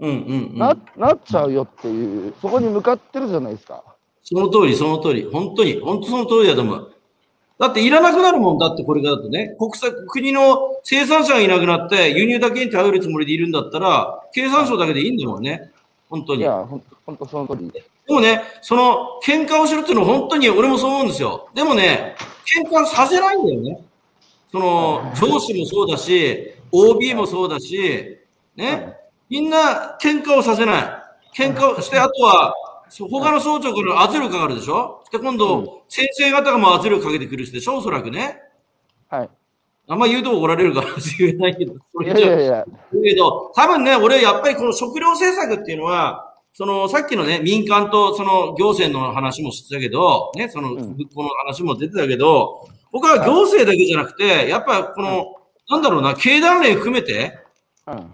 [0.00, 0.58] うんうんうん。
[0.58, 3.84] ななっちゃうよっていう、そこに向かってるじゃないですか。
[4.22, 5.28] その通り、その通り。
[5.32, 6.92] 本当に、本当その通りだと思う。
[7.58, 9.54] だっていらなくなるもんだって、これからだとね。
[9.58, 15.70] 国際、国の生産者がいなくなって、輸入だけに頼るつもりでいるんだったら、経産省だけでいいんだもんね。
[16.08, 16.40] 本当に。
[16.40, 17.84] いや、ほんほんとその通りで。
[18.08, 21.48] でもね、その、喧嘩をするっていうのは本当に俺もそう思うんですよ。
[21.54, 23.84] でもね、喧嘩させないんだよね。
[24.52, 28.18] その、上司もそうだし、OB もそうだし、
[28.54, 28.96] ね、
[29.28, 30.84] みんな喧嘩をさせない。
[31.34, 32.54] 喧嘩をして、あとは、
[33.10, 35.02] 他の省庁から圧力かかるでしょ？
[35.10, 37.78] で、今度、先生方がもう圧力かけてくるしでしょ？
[37.78, 38.38] おそらくね。
[39.08, 39.30] はい。
[39.88, 40.88] あんま言うと怒られるから
[41.18, 41.74] 言えないけど。
[41.92, 42.64] そいれじゃやいやいや、
[43.02, 50.96] けど、多分ね、俺やっぱりこの食料政策っていうのは、そのさっきのね、民間とその行政の話もしてたけど、ね、その、うん。
[51.14, 55.34] この話も出てたけど、僕は行政だけじゃなくて、やっぱこの、
[55.68, 57.38] なんだろうな、経団連含めて、
[57.86, 58.12] うん。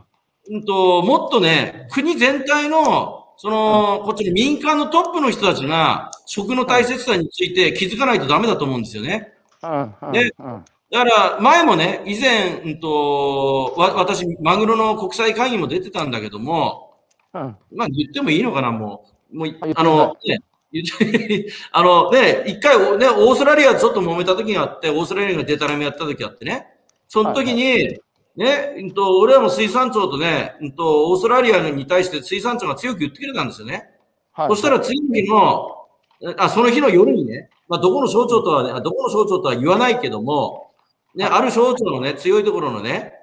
[0.50, 9.32] うんと、もっとね、国全体の、その、こっちの民間のトップの人たちが、食の大切さについて気づかないとダメだと思うんですよね。
[9.62, 9.94] うん。
[10.02, 10.12] うん。
[10.12, 10.64] ねうん。
[10.90, 16.94] だから、前もね、以前、うんと、わ私、マグロの国際会議も出てたんだけども、
[17.34, 17.56] うん。
[17.74, 19.36] まあ言ってもいいのかな、もう。
[19.36, 20.38] もうあの、ね、
[21.72, 26.66] あのね、一回、ね、オーストラリアちょっと揉めた時があって、オーストラリアがデタラメやった時あってね、
[27.09, 27.98] その時に、
[28.37, 33.88] ね、うんと、俺らも水産庁とね、うんと、オーストラリアに対して水産庁が強く言ってくれたんですよね。
[34.33, 34.48] はい。
[34.50, 40.72] そしたら次の日の、あ、その日の夜にね、まあ、どこの省庁とはね、あどこの省庁とは言わないけども、
[41.14, 43.14] ね、ある省庁のね、強いところのね、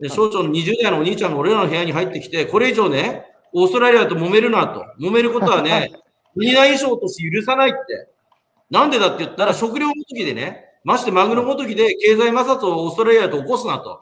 [0.00, 4.84] で省庁の20代のお兄ちゃんが俺らの部屋に入ってきて、これ以上ね、オーストラリアと揉めるなと。
[4.98, 5.92] 揉めることはね、
[6.34, 8.08] 国内省として許さないって。
[8.70, 14.00] なんでだって言ったら、食料ごときでね、ましてマグロごときで経済摩擦をオーストラリアと起こすなと。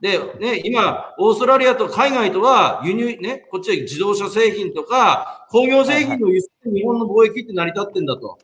[0.00, 8.38] で、ね、今、オーストラリアと海外とは輸入、ね、こっちは自動車製品とか工業製品の輸出で日本の貿易って成り立ってんだと。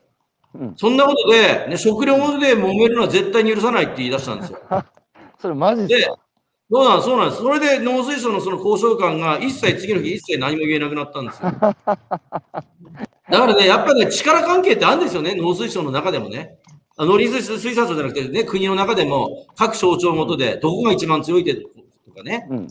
[0.55, 0.73] うん。
[0.75, 4.59] そんなことで、ね、食料ごとで揉めるのは絶対に許さないって言い出したんですよ。
[5.39, 6.15] それマジっすか？
[6.71, 7.41] そうなんそうなんです。
[7.41, 11.51] それで農水省のその交渉官が一切次の日一切何も言えなくなったんですよ。
[13.33, 16.59] だからね、やっぱりね、力関係ってあるんですよね、農水省の中でもね。
[16.95, 22.47] あ農林水水産省じゃなくてね、国の中でも各省庁ごとでどこが一番強いってとかね。
[22.51, 22.67] うん。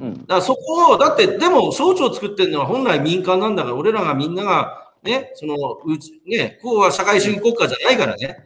[0.00, 0.14] うん。
[0.20, 8.38] だからそこを、だって、でも省庁作ってるのは本来民間なんだから、俺らがみんなが、ね、その、うち、ね、ここは社会主義国家じゃないからね、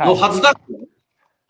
[0.00, 0.52] のはずだ、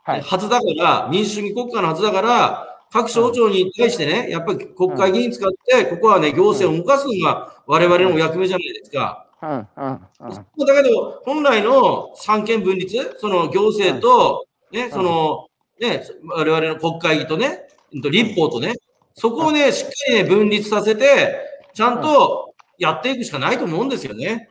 [0.03, 0.21] はい。
[0.21, 9.24] はずだから、民主主義国家のはずだから、各省庁に対してね、やっぱり国会議員使って、ここはね、行政を動かすのが我々の役目じゃないですか。
[9.45, 9.69] うん。
[9.77, 10.01] うん。
[10.21, 10.67] うん。
[10.67, 15.47] だけど、本来の三権分立、その行政と、ね、その、
[15.81, 18.75] ね、我々の国会議とね、立法とね、
[19.15, 21.37] そこをね、しっかりね、分立させて、
[21.75, 24.49] ちゃんとやっていくしかないと思うんですよね。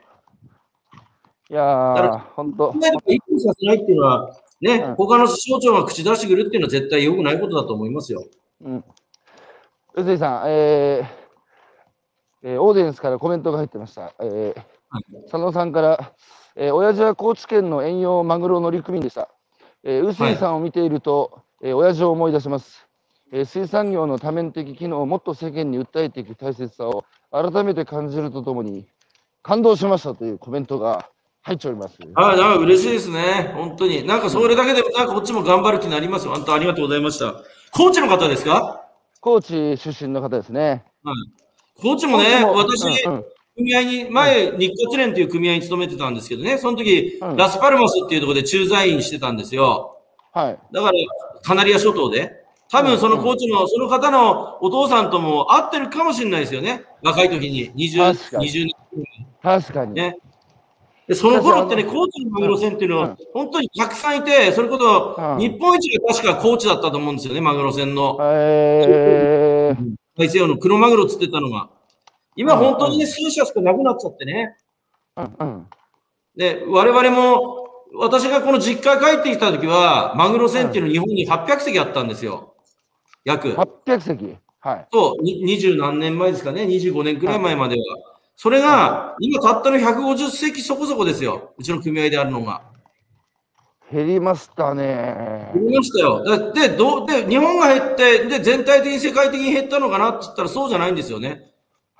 [1.49, 2.79] いやー、ほんと考。
[2.83, 8.23] えれば一気にさせないっていうのは、ね、うん他の省庁が口出してくるっていうのは絶対良くないことだと思いますよ。
[8.61, 8.83] うん。
[9.95, 11.23] 宇津井さん、えー
[12.45, 14.13] えーオーディエンスからコメントが入ってました。
[14.21, 14.72] えー
[15.25, 16.13] 佐野さんから、
[16.55, 19.29] えー親父は高知県の遠洋マグロ乗組員でした。
[19.83, 22.87] えー、宇津井さんを見ていると、えー親父を思い出します。
[23.31, 28.85] えー水産業の多面的機能をもっと世間に訴えていく大切さを改めて感じるとともに、
[29.41, 31.09] 感動しましたというコメントが
[31.41, 31.97] 入っております。
[32.13, 33.51] はい、なんか嬉しいですね。
[33.55, 34.05] 本当に。
[34.05, 36.33] なんかそれだけでも、なんかこっちも頑張る気になりますよ。
[36.33, 37.33] 本当ありがとうございました。
[37.71, 38.85] 高知の方ですか？
[39.19, 40.83] 高知出身の方ですね。
[41.03, 41.15] はい。
[41.81, 49.97] 高知もね、高私、うんうん組合に、前、日活連という組合に勤めてたんですけどね、その時、うんラスパルマスっていうところで駐在員してたんですよ。
[50.31, 50.59] はい。
[50.71, 50.93] だから、
[51.43, 52.43] カナリア諸島で。
[52.69, 56.83] 多分その高知の、その方のお父さんとも会ってるかもしれないですよね。
[57.03, 57.71] 若い時に。
[57.73, 58.73] 20、確かに20年
[59.43, 59.93] 確かに。
[59.93, 60.17] ね。
[61.07, 68.17] で、その頃ってね、私あの高知のマグロ船っていうのはうん、本当にたくさんいて、それこそ、うん日本一が確か高知だったと思うんですよね、マグロ船の。
[68.21, 71.69] えー、大西洋の黒マグロ釣ってたのが。
[72.35, 74.57] 今うん本当にね、数社しかなくなっちゃってね。
[75.17, 75.67] うんうん。
[76.35, 77.63] で、我々も、
[77.95, 82.55] 私がこの実家帰ってきた時は、マグロ船っていうの日本に800隻あったんですよ。
[83.23, 83.49] 約。
[83.49, 84.37] 800席。
[84.59, 84.87] はい。
[84.91, 87.81] と、に20何年前ですかね、25年くらい前までは。
[88.35, 91.53] それが、今たったの150隻そこそこですよ。
[91.57, 92.63] うちの組合であるのが。
[93.91, 95.51] 減りましたね。
[95.53, 96.23] 減りましたよ。
[96.23, 101.52] だで、どう、で、日本が減って、で、全体的に世界的に減ったのかなって言ったらそうじゃないんですよね。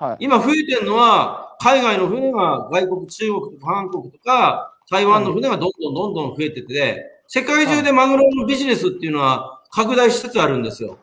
[0.03, 0.17] はい。
[0.19, 10.97] 今増えてるのは、海外の船が外国、中国とか韓国とか、台湾の船がどんどんどんどん増えてて、世界中でマグロのビジネスっていうのは拡大しつつあるんですよ。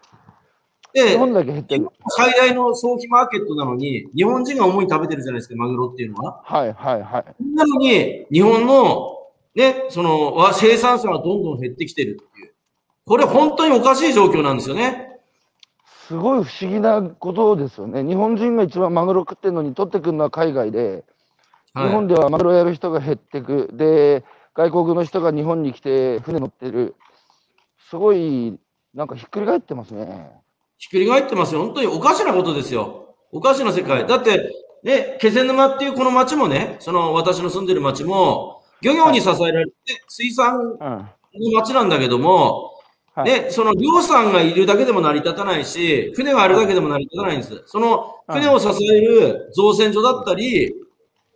[0.93, 1.17] で。
[2.09, 6.43] 最大の早期マーケットなのに、日本人が主に食べてるじゃないですか、マグロっていうのは。
[6.45, 7.55] はいはいはい。
[7.55, 9.17] なのに、日本の、
[9.55, 12.55] ね、その、わ生産者がどんどん減ってきてるっていう。
[13.07, 15.10] これ本当におかしい状況なんですよね。
[16.11, 18.03] すごい不思議なことですよね。
[18.03, 21.05] 日本人が一番マグロ食ってるのに取ってくるのは海外で、
[21.73, 23.71] はい日本ではマグロやる人が減ってく。
[23.75, 24.25] で、
[24.57, 26.97] 外国の人が日本に来て船乗ってる。
[27.89, 28.59] すごい、
[28.93, 30.33] なんかひっくり返ってますね。
[30.79, 31.61] ひっくり返ってますよ。
[31.61, 33.15] 本当におかしなことですよ。
[33.31, 34.05] おかしな世界。
[34.05, 34.51] だって、
[34.83, 39.73] ね、気仙沼っていうこの町もね、その私の住んでる町も、漁業に支えられて、
[40.09, 40.77] 水産うん。
[40.81, 41.09] の
[41.53, 42.80] 町なんだけども、
[43.23, 43.31] はい。
[43.45, 47.63] ね、その漁さんがいるだけでも成り立たないし、船があるだけでも成り立たないんです。
[47.67, 50.75] その船を支える造船所だったり、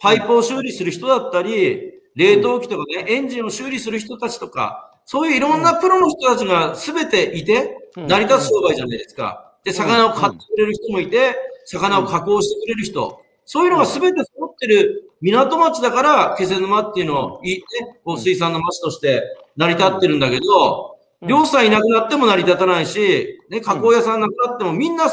[0.00, 9.54] パイプを修理する人だったり、冷凍機とかね、エンジンを修理する人たちとか、そういういろんなプロの人たちが全ていて、うん成り立つ商売じゃないですか。
[9.62, 13.20] で、魚を買ってくれる人もいて、魚を加工してくれる人。
[13.44, 17.62] そういうのが全て揃ってる港町だから、気仙沼っていうのをいい、ね、
[18.04, 19.22] こう水産の町として
[19.56, 20.93] 成り立ってるんだけど、うん
[21.26, 25.04] 漁師さんいなくなっても成り立たないし、ね、加工屋さんなくなってもみんな、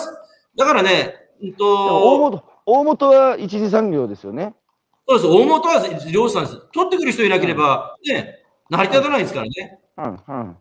[0.56, 4.54] だからね、うんでも大と、元、大元は一次産業ですよね。
[5.08, 6.58] そうです、大元は漁師さんです。
[6.72, 9.80] 取ってくる人いなければ、ね、成り立たないんですからね。
[9.98, 10.08] うんう
[10.44, 10.58] ん。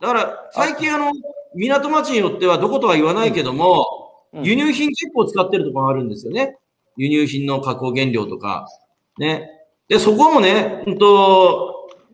[0.00, 1.12] だから、最近あの、
[1.54, 3.86] 港町によってはどことは言わないけども、
[4.32, 6.56] うん輸入品結構使ってるところがあるんですよね。
[6.96, 8.68] 輸入品の加工原料とか。
[9.18, 9.50] ね。
[9.88, 11.69] で、そこもね、うんと、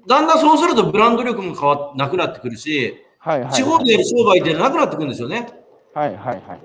[0.06, 3.52] だんだんそうするとブランド力も変わなくなってくるし、はいはい。
[3.52, 5.48] 地方で商売ってなくなってくるんですよね。
[5.94, 6.60] はいはいはい。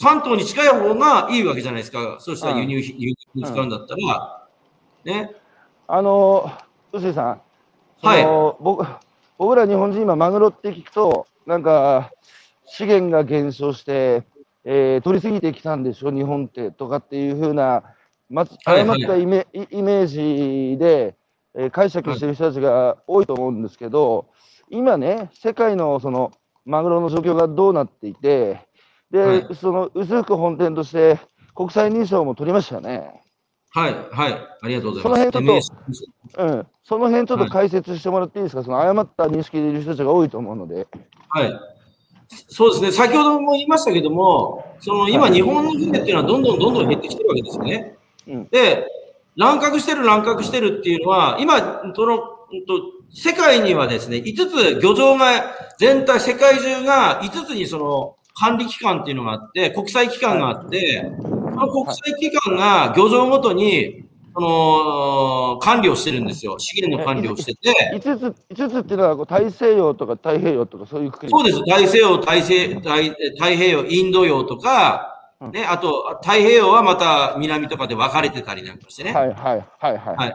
[0.00, 2.16] 関東に近い方がいいわけじゃないですか。
[2.18, 4.46] そうしたらうん輸入品、輸入品使うんだったら。
[5.04, 5.34] ね。
[5.86, 6.50] あの、
[6.92, 7.40] 臼井さん、
[8.00, 8.24] はい
[8.60, 8.86] 僕
[9.38, 12.12] 僕ら日本人、今、マグロって聞くと、なんか、
[12.64, 14.22] 資源が減少して、
[14.64, 17.82] えー取りすぎてきたんでしょ、日本ってとかっていうふうな、
[18.30, 21.16] ま誤ったイメ,、イイメージで、
[21.54, 24.26] えー解釈してる人たちが多いと思うんですけど、
[24.70, 26.32] 今ね、世界のその
[26.64, 28.60] マグロの状況がどうなっていて、
[29.10, 31.20] で、はいその薄福本店として
[31.54, 33.22] 国際認証も取りましたよね。
[33.74, 34.32] はい、はい。
[34.62, 35.30] ありがとうございます。
[35.32, 40.86] その辺ちょっ MS うん、その辺ちょっとはい解説してもらっていいですか、その誤った認識でいる人たちが多いと思うので。
[41.28, 41.60] はい。
[42.48, 42.92] そうですね。
[42.92, 47.96] 先ほども言いましたけども、その今、はい日本の船っていうのはどんどんどんどん減ってきてるわけですよね。
[48.28, 48.86] うんで、
[49.36, 52.16] 乱獲してる、乱獲してるっていうのは、今、その、
[52.52, 55.44] うんと世界にはですね、5つ漁場が、
[55.78, 66.58] 全体、世界中が5つにその管理機関っていうのがあって、国際機関があって、その国際機関が漁場ごとに、その、管理をしてるんですよ。
[66.58, 67.70] 資源の管理をしてて。
[67.94, 71.60] 5つ ,5 つっていうのはこう大西洋とか太平洋とかそういうくくりそうです。
[71.68, 75.11] 大西洋、大西大太平洋、インド洋とか、
[75.50, 79.12] ね、あと、太平洋はまた南とかで分かれてたりなんかしてね。
[79.12, 80.16] はいはいはいはい。
[80.16, 80.34] はい。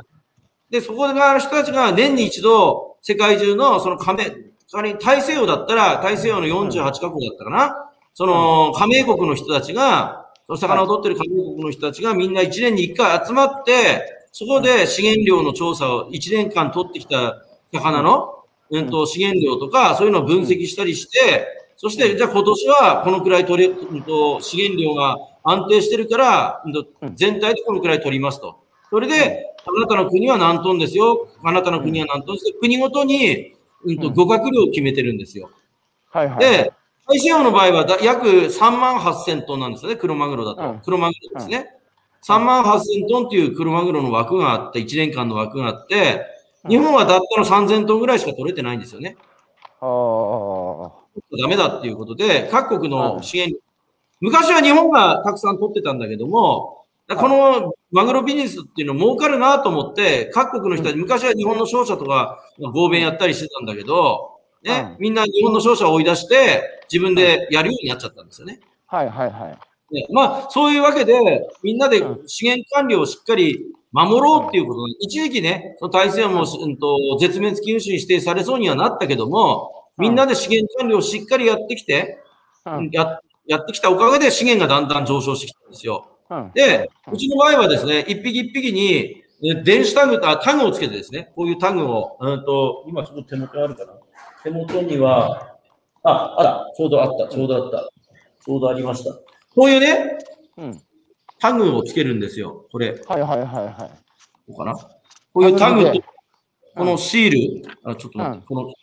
[0.69, 4.25] で、そこが人たちが年に一度、世界中のその加盟、
[4.71, 17.43] 仮に大西洋だったら、大西洋の48カ国だったかな、その加盟国の人たちが、その魚を取ってる加盟国の人たちがみんな1年に1回集まって、そこで資源量の調査を1年間取ってきた
[17.73, 18.33] 魚の、
[18.69, 18.89] うん。
[18.89, 23.73] と、資源量とか、そういうのを分析したりして、そして、じゃあ今年はこのくらい取れ、
[24.41, 26.63] 資源量が安定してるから、
[27.13, 28.57] 全体でこのくらい取りますと。
[28.89, 31.27] それで、あなたの国は何トンですよ。
[31.43, 32.55] あなたの国は何トンですよ。
[32.59, 35.51] 国ごとに、うんと、うん漁獲量を決めてるんですよ。
[36.09, 36.39] はいはい。
[36.39, 36.73] で、
[37.07, 40.71] 大西洋の場合はだ約3万8000トンなんですよね、黒マグロだと。
[40.71, 41.67] うん黒マグロですね。
[42.27, 46.25] 3万8000トンっていう黒マグロの枠があって、1年間の枠があって、
[46.67, 49.15] 日本はたったの3000トンぐらいしか取れてないんですよね。
[49.79, 51.06] あー
[51.39, 53.61] ダメだっていうことで、各国の資源、
[54.21, 68.59] 昔は日本がたくさん取ってたんだけども、このマグロビジネスっていうの儲かるなと思って、各国の人たち、昔は日本の商社とか合弁やったりしてたんだけど、ね、みんな日本の商社を追い出して、自分でやるようになっちゃったんですよね。
[68.87, 69.59] はいはいはい。
[69.93, 82.19] ねまあ、そういうわけで、みんなで資源管理をしっかり守ろうっていうことで、一時期ね、その体制も、うん、と絶滅危惧種に指定されそうにはなったけども、みんなで資源管理をしっかりやってきて、
[82.65, 86.17] うんややってきたおかげで資源がだんだん上昇してきたんですよ。
[86.29, 93.93] うんで、うちの場合はですね、一匹一匹に、え電子タグと、あタグをつけてですね、こういうタグを、うんと、今ちょっと手元あるかな？
[94.43, 95.55] 手元には、
[96.03, 97.89] あ、あら、ちょうどあった、ちょうどあった。
[98.43, 99.13] ちょうどありました。
[99.55, 100.17] こういうね、
[100.57, 100.81] うん
[101.39, 102.65] タグをつけるんですよ。
[102.71, 103.73] これ、はいはいはいはい。
[104.47, 104.73] こうかな？
[104.73, 104.89] こ
[105.35, 105.93] ういうタグと
[106.75, 108.73] このシール、あちょっと待って、うんこの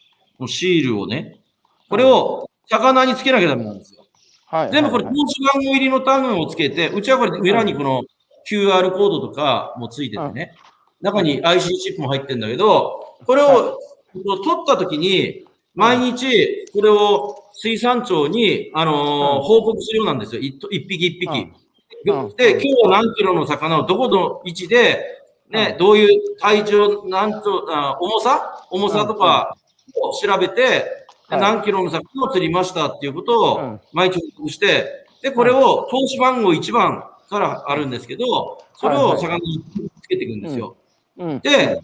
[0.45, 1.41] このシールをね、
[1.89, 4.05] これを魚につけなきゃダメなんですよ。
[4.47, 4.71] はい。
[4.71, 8.03] 全部これ、はい投資番号入りのタグをつけて、うちはこれ裏にこの
[8.51, 10.55] QR コードとかもついててね、
[11.01, 13.79] 中に IC チップも入ってるんだけど、これを
[14.13, 14.29] 取
[14.63, 20.43] ったときに、毎日これを水産庁に、あのーうん報告するようなんですよ。
[20.43, 21.53] 一一匹一匹。
[22.37, 28.67] で、今日は何キロの魚をどこの位置で、ね、うんどういう体重、何とあ重さ？
[28.71, 29.57] 重さとか
[30.03, 39.65] を調べて、はいで何キロの魚を釣りましたっていうことをうん毎日報告して、で、これを投資番号1番からあるんですけど、それを魚に
[40.03, 40.77] つけていくんですよ。
[41.17, 41.41] うん。
[41.41, 41.81] で、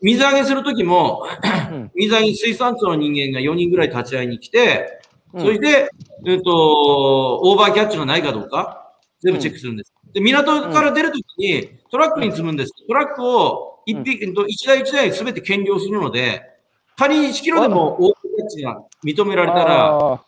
[0.00, 1.26] 水揚げするときも
[1.72, 5.06] うん、 水揚げ水産庁の人間が4人ぐらい立ち会いに来て、うん
[5.38, 5.90] それで、
[6.24, 8.90] うんと、オーバーキャッチがないかどうか、
[9.20, 9.92] 全部チェックするんです。
[10.14, 12.72] で、港から出るときに、トラックに積むんです。
[12.86, 16.55] トラックを一匹、一台一台すべて減量するので、
[16.96, 20.20] 仮に1キロでもオーバーキャッチが認められたら、あ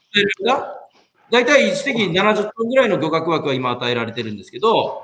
[1.30, 1.40] だ？
[1.40, 5.02] いたい1隻に70トンぐらいの漁獲枠が今与えられてるんですけど、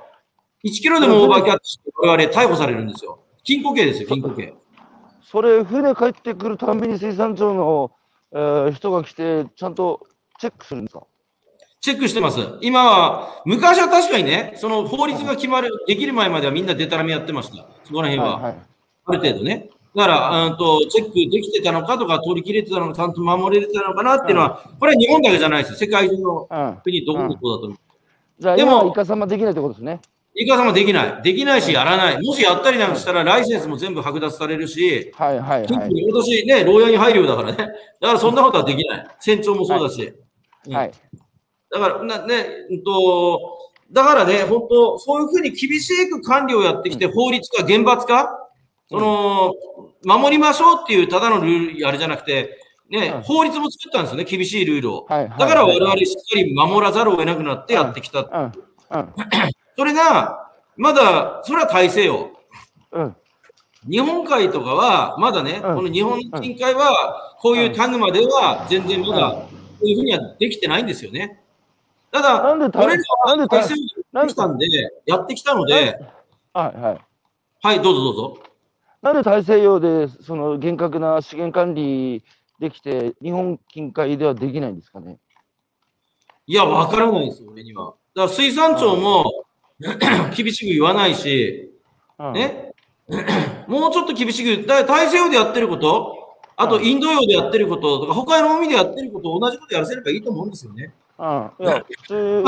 [0.65, 3.21] 1キロでもオーバーキャッチして我々逮捕されるんですよ。
[3.43, 4.43] 禁錮刑ですよ、禁錮刑。
[4.43, 4.55] ー
[5.23, 7.91] それ、船帰ってくるたんびに水産庁の、
[8.33, 10.07] えー人が来て、ちゃんと
[10.39, 11.07] チェックするんですか？
[11.81, 12.41] チェックしてます。
[12.63, 17.67] 今は、昔は確かにね、その法律が決まる、できる前まではみんなデタラメやってました。
[17.85, 18.35] そこら辺は。
[18.37, 18.57] はいはい。
[19.07, 19.69] ある程度ね。
[19.95, 25.77] だから、うんと、チェックできてたのかとか、取り切れてたのか、ちゃんと守れてたのかなっていうのは、これは日本だけじゃないです。
[25.77, 26.79] 世界中のうん。
[26.83, 27.79] 国、どこもそうだと思う。
[28.41, 30.01] じゃあ、でもイカサマできないってことですね。
[30.37, 31.23] イカさんはできない。
[31.23, 32.23] できないし、やらない。
[32.23, 36.05] もしやったりなんかしたら、ライセンスも全部剥奪されるし、はいはいはい。
[36.13, 37.57] 私ね、牢屋に入るようだからね。
[37.57, 37.65] だ
[38.09, 39.07] からそんなことはできない。
[39.21, 40.13] 船長もそうだし。
[40.67, 40.93] うんはい。
[41.71, 43.41] だから、なね、うんと、
[43.93, 48.29] だからね、本当そういうふうに厳しく管理をやってきて、法律化、厳罰化、
[48.91, 49.53] その、
[50.05, 52.59] 守りましょうっていうただのルール、あれじゃなくて、
[52.91, 55.07] ね、うん法律も作ったんですよね、厳しいルールを。
[55.09, 58.21] はいはいだから我々しっかり守らざるを得なくなってやってきた。
[58.21, 58.53] うん。
[58.91, 59.15] うん。
[59.77, 62.31] それが、まだ、それは大西洋。
[62.93, 63.17] うん。
[63.89, 69.49] 日本海とかは、まだね、うんこの日本近海は、こういうタグまでは、全然まだ、こ
[69.83, 71.41] ういうふうにはできてないんですよね。
[72.11, 74.67] ただ、なんで俺らはなんで大西洋にやってきたんで、
[75.07, 76.01] やってきたので、
[76.53, 76.99] はいはい。
[77.61, 78.44] はい、どうぞどうぞ。
[79.05, 82.25] なんで大西洋でその厳格な資源管理
[82.59, 85.19] できて、日本近海ではできないんですかね？
[86.47, 87.93] いや、わからないですよ、俺には。
[88.15, 89.45] だから水産庁も
[90.35, 91.71] 厳しく言わないし、
[92.19, 92.73] うん、ね、
[93.69, 100.95] もうちょっと厳しく、だ大西洋でやってること、あとインド洋でやってることとか、他の海でやってること、同じことやらせればいいと思うんですよね。
[101.19, 101.25] うん。
[101.27, 102.43] まあ、確かに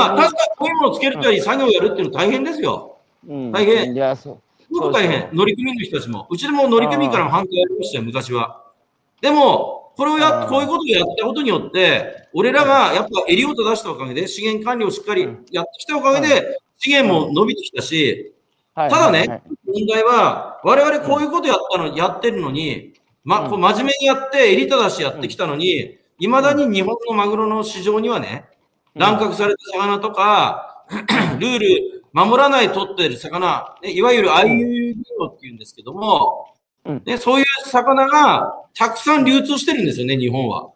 [0.57, 2.97] こういうものをつけるたり、作業をやるっていうのは大変ですよ。
[3.27, 4.41] うん、大変いや、そう。
[4.71, 5.29] すごく大変。
[5.33, 6.27] 乗組員の人たちも。
[6.29, 8.63] うちでも乗組員からも反対ありましたよ、昔は。
[9.21, 18.33] でも、これをやこういうことをやったことによって、俺らがやっぱ襟を正したおかげで、資源管理をしっかりやってきたおかげで、資源も伸びてきたし、
[18.75, 18.89] はい。
[18.91, 22.93] ただね問題は、我々こういうことやったの、やってるのに、
[23.23, 23.49] ま、うん。
[23.49, 28.45] こう真面目にやって、襟正しやってきたのに、いまだに日本のマグロの市場にはね、
[28.95, 29.01] うん。
[29.01, 30.85] 乱獲された魚とか、
[31.39, 34.95] ルール守らない取ってる魚、ね、いわゆる IUU
[35.29, 36.53] っていうんですけども、
[36.85, 40.69] うんね、そういう魚がたくさん流通してるんですよね、日本は。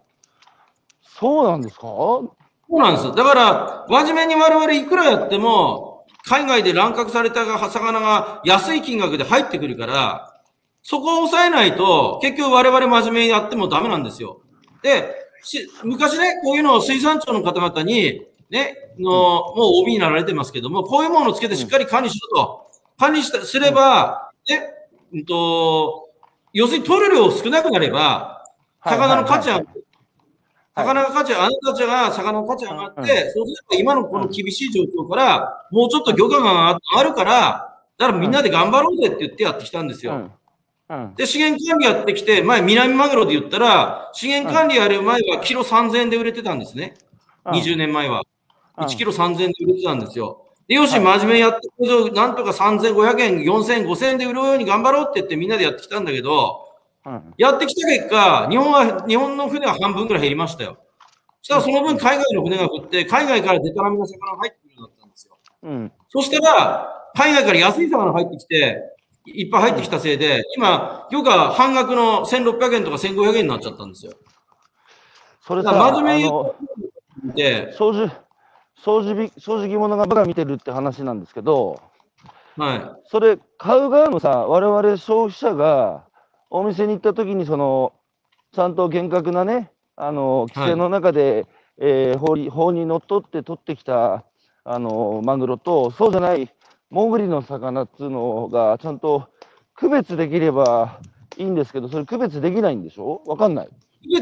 [1.03, 1.81] そうなんですか？
[1.81, 2.33] そ
[2.69, 3.15] うなんです。
[3.15, 10.41] だから、真面目に我々いくらやっても、海外で乱獲された魚が安い金額で入ってくるから、
[10.83, 14.41] そこを抑えないと、結局我々真面目にやってもダメなんですよ。
[14.81, 15.13] で、
[15.43, 22.71] し昔ね、こういうのを水産庁の方々に、ね、の、もう OB になられてますけども、こういうものをつけてしっかり管理しろと。
[22.99, 24.69] 管理したすれば、ね、
[25.13, 26.09] うんと、
[26.53, 28.45] 要するに取る量少なくなれば、
[28.83, 29.81] 魚の価値ははいはいはい
[30.73, 40.31] 魚が価値、あなたたちが魚の価値が上がって、そうすれば今のこの厳しい状況から、もうちょっと漁価が上がるから、だからみんなで頑張ろうぜって言ってやってきたんですよ。
[41.15, 46.95] で、資源管理やってきて、前、南マグロで言ったら、資源管理やる前はキロ3000円で売れてたんですね。
[46.97, 47.11] うん
[47.53, 48.21] 20年前は。
[48.77, 50.45] うん1キロ3000円で売れてたんですよ。
[50.67, 56.67] で、よし、はい真面目にやってなんとか3500円、4000円、5000円で売るように頑張ろうって言ってみんなでやってきたんだけど、
[57.05, 60.77] うんやってきた結果、日本は、日本の船は半分くらい減りましたよ。
[61.41, 65.37] そしたらその分海外の船が降って、海外からデタラメな魚が入ってくるようになったんですよ。
[65.63, 68.81] うんそしたら、海外から安い魚が入ってきて、
[69.25, 74.13] いっぱい入ってきたせいで、今、漁価半額の1600円とか1500円になっちゃったんですよ。
[75.41, 76.55] それさ、真面目にあの
[77.35, 77.75] で、
[78.83, 81.81] 操縦正直正直者がバカ見てるって話なんですけど、
[82.57, 86.05] はそれ、買う側のさ、我々消費者が
[86.49, 87.93] お店に行った時にその、
[88.53, 91.47] ちゃんと厳格なね、あの規制の中で、
[91.79, 94.25] えー法律法にのっとって取ってきた
[94.63, 96.49] あのマグロと、そうじゃない
[96.91, 99.29] 潜りの魚っていうのが、ちゃんと
[99.75, 100.99] 区別できれば
[101.37, 103.23] いいんですけど、それ区別できないんでしょ？
[103.25, 103.67] わかんない。
[103.67, 103.69] い。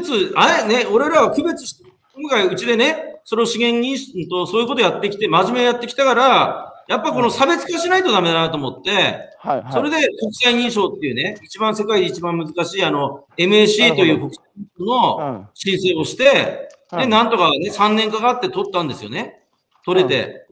[0.00, 8.90] 別、あれね、俺らは区別して、今回うちでね、それを資源認識とそういうことやってきて、真面目にやってきたから、やっぱこの差別化しないとダメだなと思って、
[9.38, 9.72] はいはい。
[9.72, 19.44] それで国際認証っていうね、一番世界で一番難しいあの MAC という国際認証の申請をして、で、うんなんとかね、3年かかって取ったんですよね。
[19.84, 20.46] 取れて。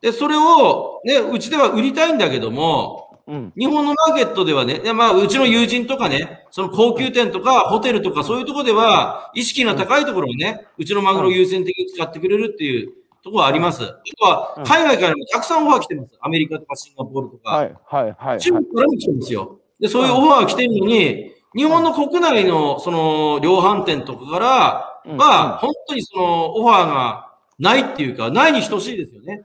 [0.00, 3.52] で、それを、ね、うちでは売りたいんだけども、うん。
[3.56, 12.92] 日本のマーケットではね、まあ、うちの友人とかね、その高級店とかホテルとかそういうところでは、意識の高いところをね、うちのマグロを優先的に使ってくれるっていう
[13.22, 13.84] ところはあります。
[13.84, 13.86] あ
[14.18, 16.18] とは、海外からもたくさんオファー来てます。
[16.20, 17.50] アメリカとかシンガポールとか。
[17.50, 18.40] はいはいはい。
[18.40, 19.60] 中国からも来てるんですよ。
[19.80, 29.42] で、そういうオファーが来てるのに、日本の国内のその量販店とかからうんは、本当にそのオファーがないっていうか、ないに等しいですよね。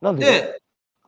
[0.00, 0.26] なんで？
[0.26, 0.62] で、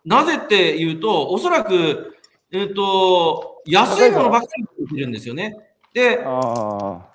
[0.07, 2.15] なぜっていうと、おそらく、
[2.53, 5.57] えっ、と、安いものばっかり売ってるんですよね。
[5.93, 7.07] で、あ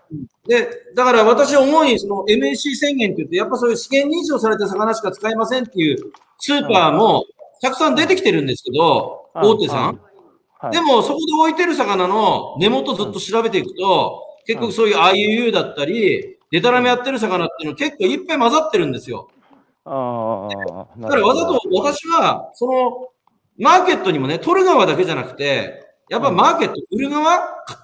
[0.45, 5.97] で、だから私は主にその MAC 宣言って言って、やっぱそういう試験認証された魚しか使えませんっていう
[6.39, 7.23] スーパーも
[7.61, 10.01] たくさん出てきてるんですけど、うん大手さん。
[10.71, 19.29] でも、そこで置いてる魚の根元ずっと調べていくと、結局そういう IUU だったり、デタラメやってる魚っていうの結構いっぱい混ざってるんですよ。
[19.85, 20.87] ああ。
[20.97, 23.07] だからわざと私は、その、
[23.57, 27.39] マーケットにもね、取る側だけじゃなくて、やっぱマーケット、売る側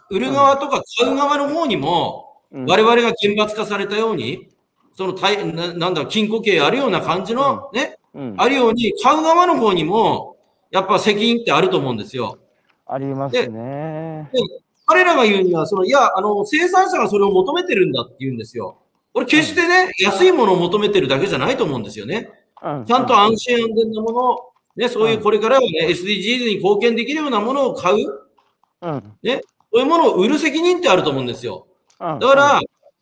[0.09, 4.49] 売る側とか買う側の方にも、うん我々が厳罰化されたように、
[4.95, 10.37] その大、ななんだろう、禁錮刑あるような感じのね、うん、あるように、買う側の方にも、
[10.71, 12.39] やっぱ責任ってあると思うんですよ。
[12.85, 14.29] ありますね。
[14.31, 14.39] で
[14.85, 18.77] 彼らが言うには、その、いや、あの、生産者がそれを求めてるんだって言うんですよ。
[19.17, 22.29] これ決してね、安いものを求めてるだけじゃないと思うんですよね。
[22.61, 24.37] うんちゃんと安心安全なもの、
[24.75, 28.11] ね、そういうこれからはね、SDGs に貢献できるようなものを買う、
[28.83, 29.13] うん。
[29.23, 29.41] ね、
[29.73, 31.65] そういうものを売る責任ってあると思うんですよ。
[31.99, 32.19] うん。
[32.19, 32.61] だから、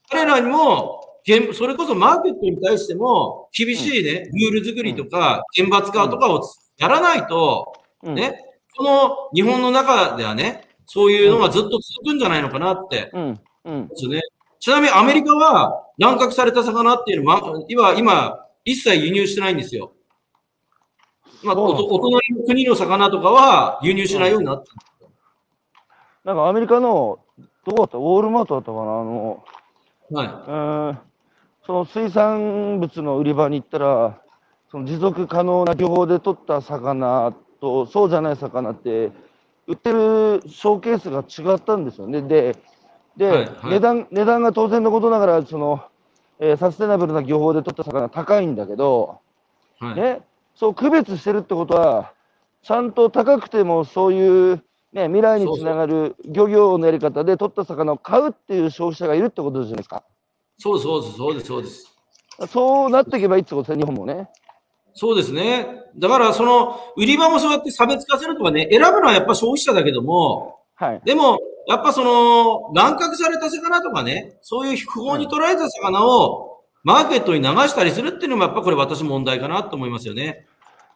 [0.09, 6.41] 彼らにも、厳それこそマーケットに対しても、厳しいね、ルール作りとか、厳罰化とかを
[6.77, 8.39] やらないと、うん、ね、
[8.77, 13.11] この日本の中ではね、そういうのがずっと続くんじゃないのかなって。
[13.65, 14.21] ですね。
[14.65, 17.39] ちなみにアメリカは乱獲された魚っていうのは、
[17.69, 19.93] 今、今、一切輸入してないんですよ。
[21.43, 24.75] まあ、お隣の国の魚とかは輸入しないようになってる。
[26.23, 27.19] なんかアメリカの、
[27.63, 27.99] どこだった？
[27.99, 28.81] ウォールマートだったかな？
[28.81, 29.43] あの、
[30.09, 30.97] はい。
[31.67, 34.19] その水産物の売り場に行ったら、
[34.71, 39.11] その持続可能な漁法で取った魚と、そうじゃない魚って、
[39.67, 41.19] 売ってるショーケースが
[41.53, 42.23] 違ったんですよね。
[42.23, 42.55] で、
[43.17, 45.83] で、はいはい値段、値段が当然のことながら、その、
[46.39, 49.19] えーサステナブルな漁法で取った魚高いんだけど、
[49.79, 49.95] はい。
[49.95, 50.21] ね、
[50.55, 52.11] そう区別してるってことは、
[52.63, 60.03] ちゃんと高くてもそういう、ね、未来につながる漁業のやり方で取った魚を買うっていう消費者がいるってことじゃないですか。
[60.57, 61.95] そうです、そうです、そうです、そうです。
[62.51, 64.29] そうなっていけばいいってことですね、日本もね。
[64.93, 65.83] そうですね。
[65.97, 71.01] だから、その、売り場もそうやって差別化するとかね、選ぶのはやっぱ消費者だけども、はい。
[71.03, 80.45] でも、やっぱその、乱獲された魚とかね、そういう不法に捉えた魚を、マーケットに流したりするっていうのも、やっぱこれ私問題かなと思いますよね。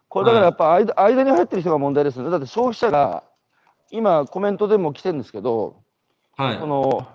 [0.08, 2.30] これだからやっぱ間間に入ってる人が問題ですね。
[2.30, 3.24] だって消費者が、
[3.92, 5.78] 今コメントでも来てるんですけど、
[6.38, 6.68] はいこ。
[6.68, 7.08] の、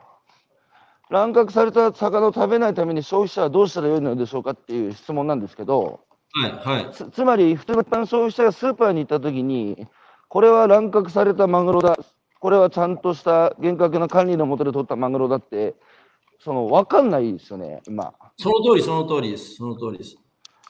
[1.11, 6.01] 乱獲された魚を食べないために消費者はどうしたらよいのでしょうかっていう質問なんですけど、
[6.33, 6.53] はい。
[6.53, 6.93] はい。
[6.93, 9.87] つつまり、普通の一般消費者がスーパーに行ったときに、
[10.29, 11.97] これは乱獲されたマグロだ、
[12.45, 15.75] これはちゃんとした厳格な管理のもとで取ったマグロだって、
[16.41, 18.13] その分かんないですよね、今。
[18.37, 19.55] その通り、その通りです。
[19.55, 20.17] その通りです。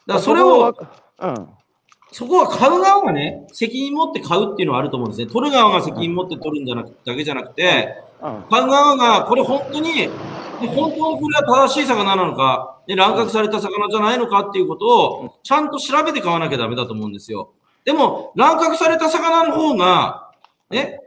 [0.07, 1.49] だからそれを、うん、
[2.13, 5.27] そこは買う側がね、責任持って買うっていうのはあると思うんですね。
[5.27, 10.07] 取る側が責任持って取るんじゃなくだけじゃなくて、うん、買う側が、これ本当に、
[10.61, 17.51] 本当にこれは正しい魚なのか、ね、乱獲された魚じゃないのかっていうことを、ちゃんと調べて買わなきゃダメだと思うんですよ。
[17.85, 20.31] でも、乱獲された魚の方が、
[20.71, 21.01] ね、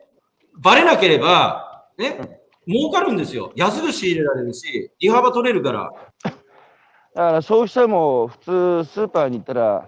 [0.59, 3.51] バレなければ、ね、儲かるんですよ。
[3.55, 5.91] 安く仕入れられるし、利幅取れるから。
[6.23, 6.31] だ
[7.13, 9.87] から消費者も普通、スーパーに行ったら、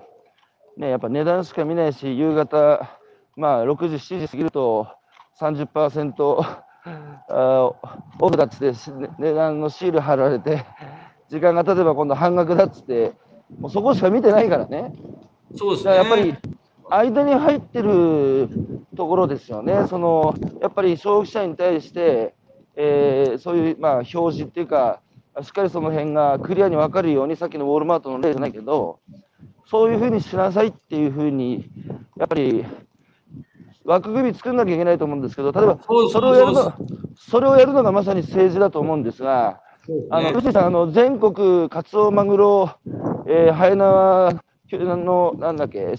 [0.78, 2.90] ね、やっぱ値段しか見ないし、夕方、
[3.36, 4.88] まあ、6時、7時過ぎると
[5.40, 7.74] 30%あー
[8.20, 10.66] オフだっつって、し値段のシール貼られて、
[11.30, 13.14] 時間が経てば今度半額だっつって、
[13.60, 14.94] もうそこしか見てないからね。
[15.56, 15.96] そうですね。
[15.96, 16.36] やっぱり
[16.92, 18.50] 間に入ってる
[18.96, 22.36] ところですよね、そのやっぱり消費者に対して、
[22.76, 25.02] えーそういう、まあ、表示っていうか、
[25.42, 29.00] しっかりその辺がクリアに分かるように、さっきのウォールマートの例じゃないけど、
[29.68, 31.70] そういうふうにしなさいっていうふうに、
[32.18, 32.66] やっぱり
[33.86, 35.80] 枠組み作んなきゃいけないと思うんですけど、例えば
[36.12, 36.74] それをやるの
[37.16, 39.98] それをやるのがまさに政治だと思うんですが、すね。
[40.10, 42.72] あの、臼井さん、あの、全国カツオマグロ、
[43.28, 44.42] えー、ハエナ
[44.78, 45.96] の、なんだっけ、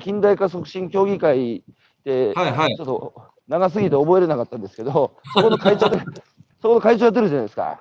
[0.00, 1.64] 近代化促進協議会
[2.04, 3.14] で、はいはいちょっと
[3.48, 5.98] 長すぎて覚えれなかったんですけど、そこの会長で、
[6.62, 7.80] そこの会長やってるじゃないですか。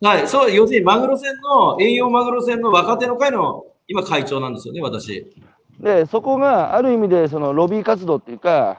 [0.00, 5.32] はい、そう、要するにマグロ船の、遠洋マグロ船の若手の会の今会長なんですよね、私。
[5.80, 8.78] で、そこがある意味で、そのロビー活動っていうか、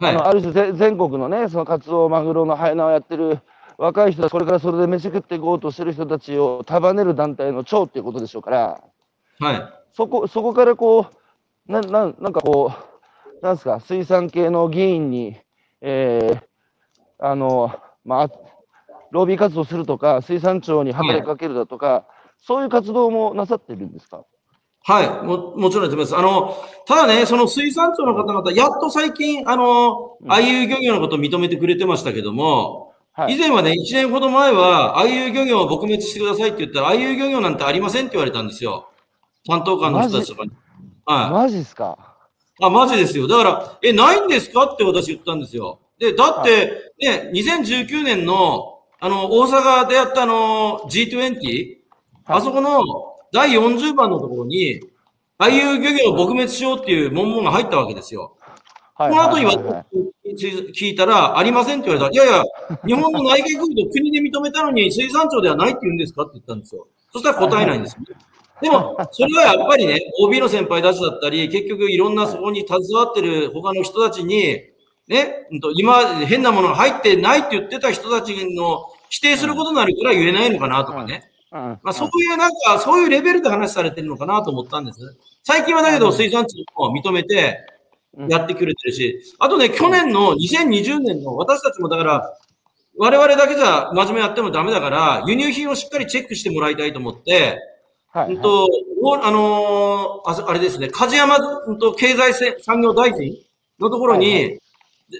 [0.00, 3.38] はいあのある種ぜ全国のね、そのカツオマグロのハエナをやってる
[3.78, 8.80] 若い人たち、これからそれで飯食っていこうとしてる人たちを束ねる団体の長っていうことでしょうから、
[9.38, 9.83] はい。
[9.94, 11.06] そこそこからこ
[11.68, 12.72] う、なななんかこ
[13.40, 15.36] う、なんですか、水産系の議員に、
[15.80, 16.40] えー
[17.20, 17.72] あの、
[18.04, 18.30] まあ、
[19.12, 22.06] ロビー活動するとか、水産庁に働きかけるだとか、
[22.38, 24.24] そういう活動もなさってるんですか？
[24.86, 26.14] はい、も、もちろんやってます。
[26.16, 26.54] あの、
[26.86, 38.88] ただね、その水産庁の方々、やっと最近、あの、あいう漁業のことを認めてくれてましたけども、はい以前はね、1年ほど前は、ああいう漁業を撲滅してくださいって言ったら、ああいう漁業なんてありませんって言われたんですよ。
[39.46, 40.50] 担当官の人たちとかに。
[41.06, 41.30] はい。
[41.30, 41.98] マジっすか？
[42.60, 43.26] あ、マジですよ。
[43.26, 45.80] だから、え、ないんですかって私言ったんですよ。
[45.98, 51.76] で、だって、ね、2019年の、あの、大阪でやったあの、G20、
[52.26, 52.82] あそこの
[53.32, 54.80] 第40番のところに、
[55.36, 58.36] ああいう漁業を撲滅しようっていう文言が入ったわけですよ。
[58.94, 59.86] はいこの後にはいはいはい
[60.36, 62.44] 私聞いたら、ありませんって言われたら、いやいや、
[62.86, 66.86] 日本の内閣府と国で認めたのに水産庁ではないって言うんですかって言ったんですよ。
[67.12, 68.16] そしたら答えないんですよね。
[68.64, 74.58] でも、それはやっぱりね、OB の先輩たちだったり、結局いろんなそこに携わってる他の人たちに、
[75.06, 81.30] ね、今、変なものが入ってないって言ってた人たちの否定することになるから言えないのかなとかね。
[81.52, 84.98] うんまあ、そういうなんか、そういうレベルで話されてるのかなと思ったんです。
[85.42, 87.58] 最近はだけど、水産庁も認めて
[88.28, 92.38] やってくれてるし、あとね、去年の2020年の私たちもだから、
[92.96, 97.58] 我々だけじゃ真面目やってもダメだから、輸入品をしっかりチェックしてもらいたいと思って、
[98.14, 98.34] はい。
[98.34, 98.68] うんと、
[99.02, 101.36] おあのーああれですね、梶山、
[101.66, 103.36] うんと、経済せ産業大臣
[103.80, 104.60] のところに、はいはい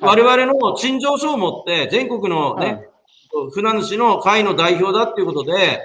[0.00, 2.88] 我々の陳情書を持って、全国のね、はい。
[3.52, 5.78] 船主の会の代表だっていうことで、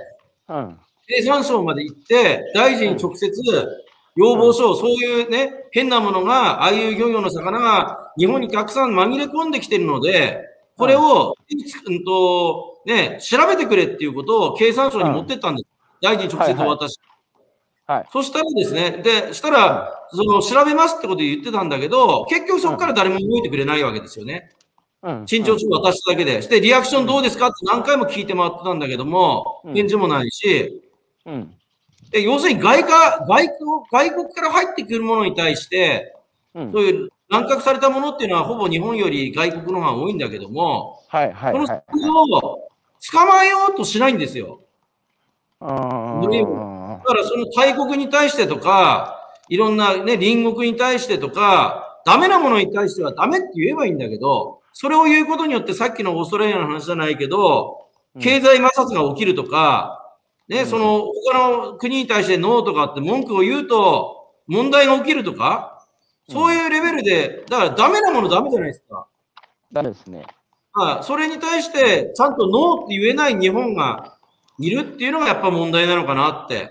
[0.47, 0.79] うん。
[1.05, 3.31] 経産省まで行って、大臣に直接
[4.15, 10.45] 要望書を、そういうね、変なものが、ああいう漁業の魚が日本にたくさん紛れ込んできてるので、
[10.77, 11.35] これを、
[11.87, 15.78] うんと、ね、調べてくれっていうことを経産省に持ってったんです。
[16.01, 16.99] 大臣直接お渡し。
[17.87, 24.51] はいそしたらですね、で、したら、その、調べますってこと言ってたんだけど、結局そこから誰も動いてくれないわけですよね。
[25.01, 25.25] うん。
[25.25, 26.43] 陳情書を渡しただけで。
[26.43, 29.73] して、リアクションどうですかって何回も聞いて回ってたんだけども、うん。
[29.73, 30.83] 返事もないし、
[31.25, 31.55] うん。
[32.11, 33.57] で要するに外貨、外国、
[33.91, 36.15] 外国から入ってくるものに対して、
[36.53, 36.71] うん。
[36.71, 41.83] そういう乱獲されたものっていうのはほぼ日本より外国の方が多いんだけども、はいはいこのはい。
[41.91, 42.69] 魚を
[43.11, 44.61] 捕まえようとしないんですよ。
[45.61, 57.87] うんどういうだからその大国に対してとか、いろんなね、隣国に対してとか、ダメなものに対してはダメって言えばいいんだけど、それを言うことによってさっきのオーストラリアの話じゃないけど、
[58.21, 60.15] 経済摩擦が起きるとか、
[60.47, 65.85] ね、その他の国に対してノーとかって文句を言うと問題が起きるとか、
[66.29, 69.07] そういうレベルで、だからダメなものダメじゃないですか。
[69.71, 70.25] ダメですね。
[70.73, 74.18] はい、それに対してちゃんとノーって言えない日本が
[74.59, 76.69] いるっていうのがやっぱ問題なのかなって。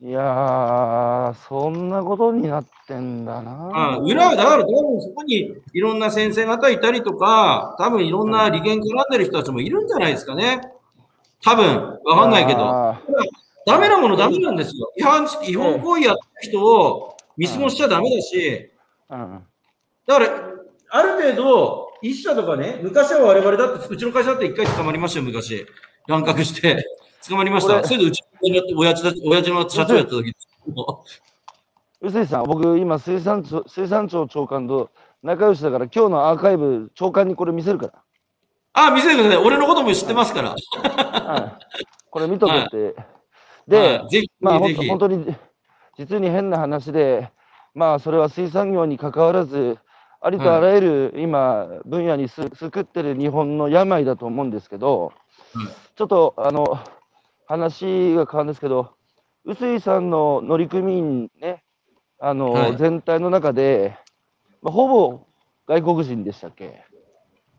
[0.00, 3.70] いやー、そんなことになってんだな。
[3.74, 10.60] あ裏はだから多分そこにいろんな先生方いたりとか、多分いろんな利権絡んでる人たちもいるんじゃないですかね。
[11.42, 12.60] 多分、わかんないけど。
[12.60, 13.02] あ
[13.66, 14.90] ダメなものダメなんですよ。
[14.96, 19.44] 違反し、違法行為やった人を見過ごしちゃダメだし、ーうん
[20.06, 20.28] だから、
[20.90, 25.66] ある程度、一社とかね、昔は我々だって、うちの会社だって一回捕まりましたよ、昔。
[26.06, 26.82] 乱獲して。
[27.28, 27.84] 捕まりました。
[27.84, 28.94] それでうちの親
[29.42, 30.48] 父の社長やった時です
[32.00, 34.90] 臼井さん、僕、今水産庁、水産庁長官と
[35.22, 37.90] 仲良しだから、今日のアーカイブ、長官にこれ見せるか
[38.72, 39.44] あ、見せてください。
[39.44, 40.54] 俺のことも知ってますから。
[40.82, 41.20] ら。
[41.20, 41.64] はい
[42.10, 42.94] これ見とけって。
[42.94, 43.04] は
[43.66, 44.80] でい、ぜひ、まあ、ほんぜひ。
[44.80, 45.36] と本当に、
[45.98, 47.30] 実に変な話で、
[47.74, 49.76] まあ、それは水産業に関わらず、
[50.20, 55.12] ありとあらゆる今、分野にす救ってる日本の病だと思うんですけど、
[55.54, 55.66] はい
[55.96, 56.78] ちょっと、あの、
[57.48, 58.90] 話が変わるんですけど、
[59.46, 61.64] 臼井さんの乗組員ね、
[62.20, 63.96] あの、はい全体の中で、
[64.60, 65.20] まあ、ほぼ
[65.66, 66.84] 外国人でしたっけ？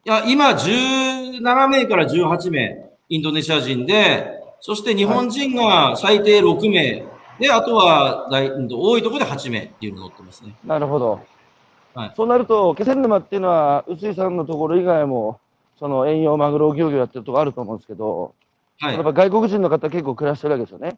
[0.06, 7.06] いや、今17名から18名、インドネシア人で、そして日本人が最低6名、
[7.40, 10.54] で、あとは大多いところで8名っていうのを乗ってますね。
[10.64, 11.22] なるほど。
[11.96, 15.40] はいそうなると、気仙沼っていうのは、臼井さんのところ以外も、
[15.80, 18.36] その遠洋マグロ漁業やってるとこあると思うんですけど、
[18.80, 19.04] はいやっ。
[19.04, 20.98] ぱ外国人の方結構暮らしてるわけですよね。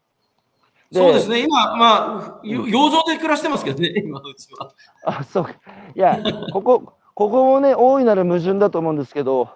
[0.94, 1.44] そうですね。
[1.44, 4.74] 今、まあ、よ洋上で暮らしてますけどね、 今、うちは。
[5.06, 5.52] あ、そうか。
[5.96, 6.20] いや、
[6.52, 9.50] ここ、ここもね、大いなる矛盾だと思うんですけど、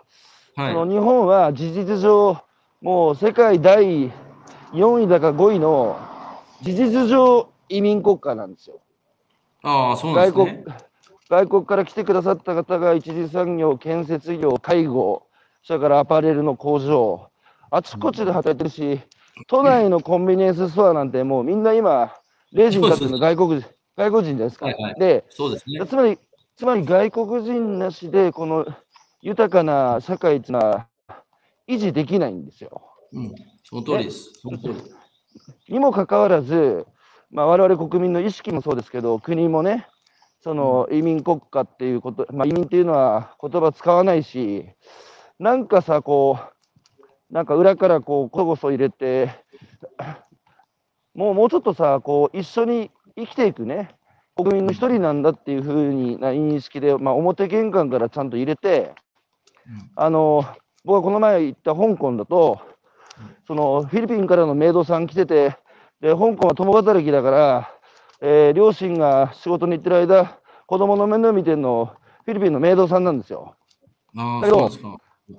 [0.56, 0.74] はい。
[0.74, 2.38] その日本は事実上、
[2.82, 4.12] もう世界第
[4.72, 5.98] 4位だか5位の
[6.62, 8.80] 事実上移民国家なんですよ。
[9.64, 10.78] ああ、そうなん外国ですね。
[11.30, 15.24] 外国から来てくださった方が一次産業、建設業、介護、
[15.64, 17.30] それからアパレルの工場、
[17.72, 19.02] あちこちで働いてるし、
[19.48, 22.14] 都内のコンビニエンスストアなんてもうみんな今、
[22.52, 24.66] レジに立ってるの外国人、外国人じゃないですか。
[24.66, 25.86] はいはいで、そうですね。
[25.86, 26.18] つまり、
[26.56, 28.66] つまり外国人なしで、この
[29.22, 30.88] 豊かな社会っていうのは
[31.68, 32.82] 維持できないんですよ。
[33.12, 33.36] うん。
[33.64, 34.32] その通りです。
[35.68, 36.86] にもかかわらず、
[37.32, 39.88] まあ、我々国民の意識もそうですけど、国もね、
[40.42, 44.66] その移民国家っていうこと、まあ、移民っていうのは言葉使わないし、
[45.40, 46.55] なんかさ、こう、
[47.30, 49.30] なんか裏からこう、こそこそ入れて、
[51.14, 53.96] もうもうちょっとさ、こう、一緒に生きていくね、
[54.36, 58.94] 国民の一人なんだっていうふうにな認識で、まあ、表玄関からちゃんと入れて、
[59.68, 59.92] うん。
[59.96, 60.46] あの、
[60.84, 62.60] 僕はこの前行った香港だと、
[63.48, 65.56] そのフィリピンからのメイドさん来てて、
[66.02, 67.72] で香港は共働きだから、
[68.22, 71.94] えー両親が仕事に行ってる間、子供の面倒見てるの、
[72.26, 73.56] フィリピンのメイドさんなんですよ。
[74.42, 74.70] だけど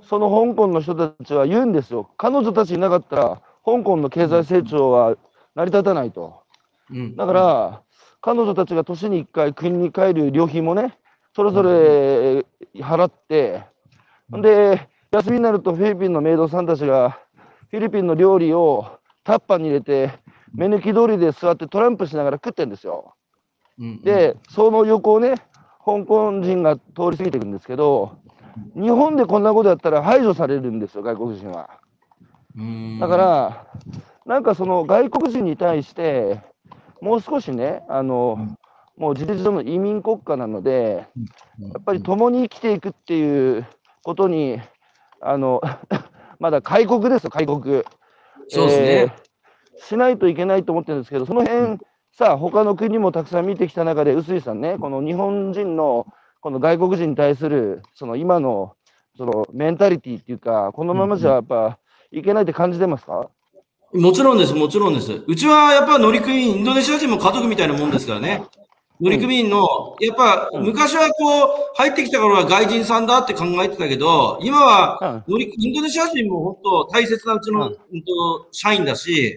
[0.03, 2.11] その香港の人たちは言うんですよ。
[2.17, 5.17] 彼女たちいなかったら、香港の経済成長は
[5.55, 6.43] 成り立たないと。
[6.91, 7.17] うん。
[7.17, 7.83] だから、
[8.21, 10.99] 彼女たちが年に1回国に帰る旅費もね、
[11.35, 12.45] それぞれ
[12.83, 13.65] 払って、
[14.33, 17.21] うんで、休みになるとフィリピンのメイドさんたちが、
[17.71, 20.11] フィリピンの料理をタッパーに入れて、
[20.53, 23.15] 目抜き通りで座ってトランプしながら食ってんですよ。
[23.79, 25.35] うん、で、その横をね、
[25.85, 28.19] 香港人が通り過ぎていくんですけど、
[28.75, 31.71] 日本でこんなことやったら排除されるんですよ、外国人は。
[32.57, 33.67] うん、だから、
[34.25, 36.41] なんかその外国人に対して、
[37.01, 38.57] もう少しね、あの、うん。
[38.97, 41.07] もう事実上の移民国家なので、
[41.61, 43.67] うん、やっぱり共に生きていくっていう
[44.03, 44.59] ことに、
[45.21, 45.61] あの、
[46.41, 47.85] まだ開国ですよ、開国。
[48.49, 48.87] そうですね。
[48.87, 49.27] えー
[49.79, 51.79] しないといけないと思ってるんですけど、その辺、
[52.13, 56.07] さあ、他の国もたくさん見てきた中で、臼井さんね、この日本人の、
[56.47, 58.77] この外国人に対する、その今の、
[59.19, 61.81] そのメンタリティっていうか、このままじゃやっぱ
[62.13, 63.29] いけないって感じてますか、
[63.93, 65.25] もちろんです、もちろんです。
[65.27, 68.45] うちはやっぱ乗組員、インドネシア人も家族みたいなもんですからね。
[69.01, 70.67] 乗組員の、やっぱうん。
[70.67, 77.77] 昔はこう、入ってきた頃は外人さんだって考えてたけど、今は乗りインドネシア人も本当大切なうちの、うん。
[78.53, 79.37] 社員だし、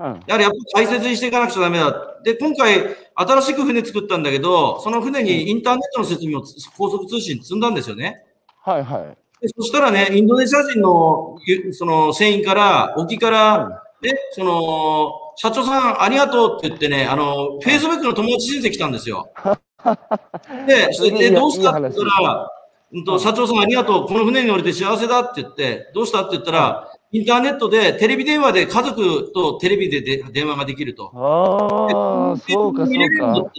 [0.00, 1.94] うん、やはりやっぱ大切にしていかなくちゃダメだ。
[2.24, 8.24] で、今回、新しく船作ったんだけど、その船にインターネットの設備をつ高速通信積んだんですよね。
[8.64, 9.18] はいはい。
[9.42, 19.30] でそしたらね、インドネシア人のゆその船員から、沖から、ね、その、社長さんありがとうって言ってね、あの、Facebook の友達申請来たんですよ。
[20.66, 21.72] で、それで、どうした？
[21.72, 22.50] って言ったら、
[22.92, 26.22] うんと、社長さんありがとう、この船に乗れて幸せだって言って、どうした？
[26.22, 31.10] って言ったら、インターネットでテレビ電話で家族とテレビでで電話ができると。
[31.14, 33.52] ああ、そうか、そうか。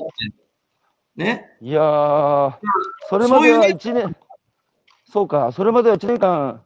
[1.17, 1.57] ね。
[1.61, 2.53] いやー、
[3.09, 4.15] それまでは1年、
[5.11, 6.61] そうか、それまでは1年間、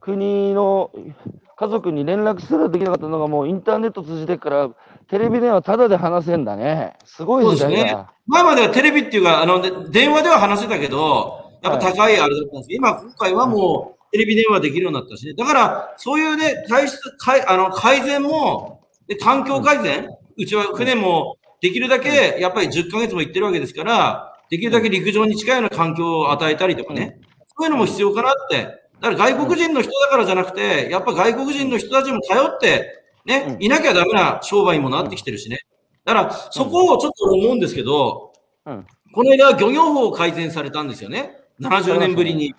[0.00, 0.90] 国の
[1.56, 4.68] 家族に連絡すらできなかったのが、もうインターネット通じてっから、
[5.08, 6.96] テレビ電話タダで話せんだね。
[7.06, 8.12] すごいですねだ。
[8.26, 15.34] 前まではテレビっていうか、あの、で電話では話せたけど、やっぱ高いあれだったんですけど、今、今回はもうテレビ電話できるようになったしね。
[15.34, 27.20] だから、そういうね、体質、かいあの改善も、で環境改善、うちは船もできるだけ、やっぱり10ヶ月も行ってるわけですから、できるだけ陸上に近いような環境を与えたりとかね、
[27.56, 28.88] そういうのも必要かなって。
[29.00, 35.60] だから外国人の人だからじゃなくて、やっぱ外国人の人たちも頼って、ね、いなきゃダメな商売にもなってきてるしね。
[36.04, 38.32] だから、そこをちょっと思うんですけど、
[38.64, 41.38] うんこの間、漁業法改善されたんですよね。
[41.60, 42.54] 70年ぶりに。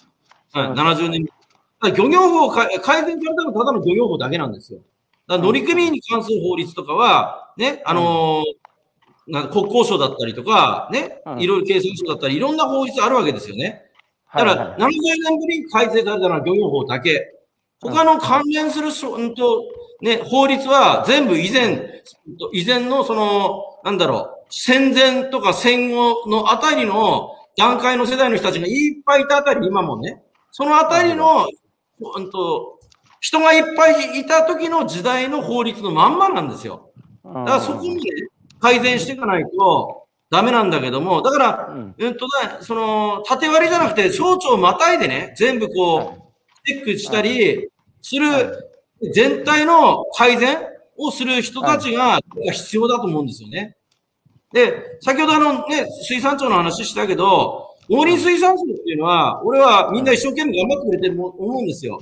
[0.51, 1.33] はい、70年ぶり。
[1.81, 4.79] だ漁業法か改善されたのはただの漁業法だけなんですよ。
[5.27, 8.69] だから乗組員に関する法律とかは、ね、あのー
[9.31, 13.83] なん国交省だったりとか、ねう、んいろいろ経産省だったり、いろんな法律あるわけですよね。
[14.33, 17.35] だから、はいはい70年ぶりに改正されたのは漁業法だけ。
[17.81, 19.63] 他の関連するうんと、
[20.01, 22.03] ね、法律は全部以前、
[22.51, 30.21] 以前のその、なんだろう、戦前とか戦後のあたりの段階の世代の人たちがいっぱいいたあたり、今もね、
[30.51, 31.47] そのあたりの、
[31.99, 32.79] うんと、
[33.19, 36.91] 人がいっぱいいた時の時代の法律のまんまなんですよ。
[37.23, 38.01] だからそこにね、
[38.59, 41.95] 改善していかないとダメなんだけども、だから、うん。
[41.97, 47.69] うんとね、その、縦割りじゃなくて、省庁をまたいでね、全部こう、チェックしたり
[48.01, 48.27] する、
[49.13, 50.57] 全体の改善
[50.97, 52.19] をする人たちが
[52.51, 53.75] 必要だと思うんですよね。
[54.53, 61.99] で、先ほどあのね、水産庁の話したけど、農林水産省っていうのは、俺はみんな一生懸命頑張ってくれてると思うんですよ。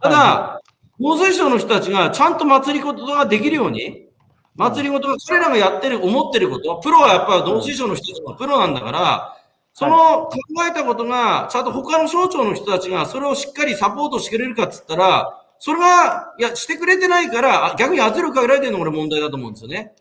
[0.00, 0.60] ただ、
[0.98, 4.08] 農水省の人たちがちゃんと祭り事ができるように、
[4.56, 9.34] 祭り事が彼らがやってる、思ってること、プロはやっぱり農水省の人たちがプロなんだから、
[9.72, 19.94] その考えたことが、ちゃんと他の省庁の人たちがそれをしっかりサポートしてくれるかっつったら、それが、いや、してくれてないから、あ逆に圧力かけられてるのが俺問題だと思うんですよね。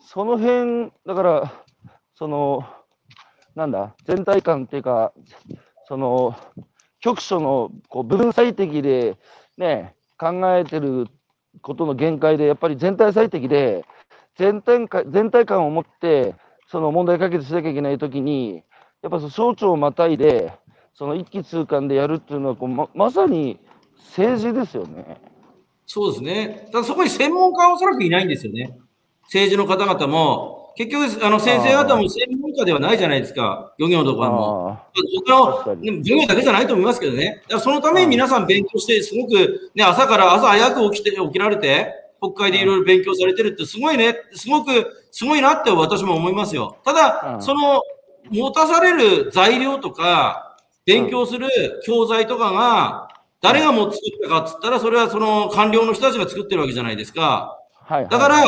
[0.00, 1.52] その辺、だから、
[2.14, 2.64] その、
[3.56, 5.12] なんだ、全体感っていうか、
[5.88, 6.36] その、
[7.00, 9.16] 局所のこう分最適で、
[9.56, 11.06] ね、考えてる
[11.62, 13.84] ことの限界で、やっぱり全体最適で、
[14.36, 16.34] 全体全体感を持って、
[16.68, 18.62] その問題解決しなきゃいけないときに、
[19.02, 20.52] やっぱその省庁をまたいで、
[20.94, 23.58] その一気通貫でやるっていうのはこうま、まさに
[24.08, 25.18] 政治ですよね。
[25.86, 26.68] そうですね。
[26.72, 28.76] ただそこに専門家はおそらくいないんですよね。
[29.24, 34.72] 政治の方々も、結局、あの先生方も専門家ではないじゃないですか、漁業とかも。
[34.72, 34.86] あ
[35.24, 37.42] 他の、ね、漁業だけじゃないと思いますけどね。
[37.44, 42.64] だからそのために皆さん勉強して、すごく、ね、朝から朝早く起きて、起きられて、国会でい。
[42.64, 44.70] ろいろ勉強されてるって、すごいね、すごく、
[45.10, 46.76] すごいなって私も思いますよ。
[46.84, 47.82] ただ、うんその、
[48.30, 51.48] 持たされる材料とか、勉強する
[51.84, 53.08] 教材とかが、
[53.40, 57.58] 誰がもう作ったかっつったら、それはその官僚の人たちが作ってるわけじゃないですか。
[57.72, 58.02] はい。
[58.02, 58.10] はい。
[58.10, 58.44] だから、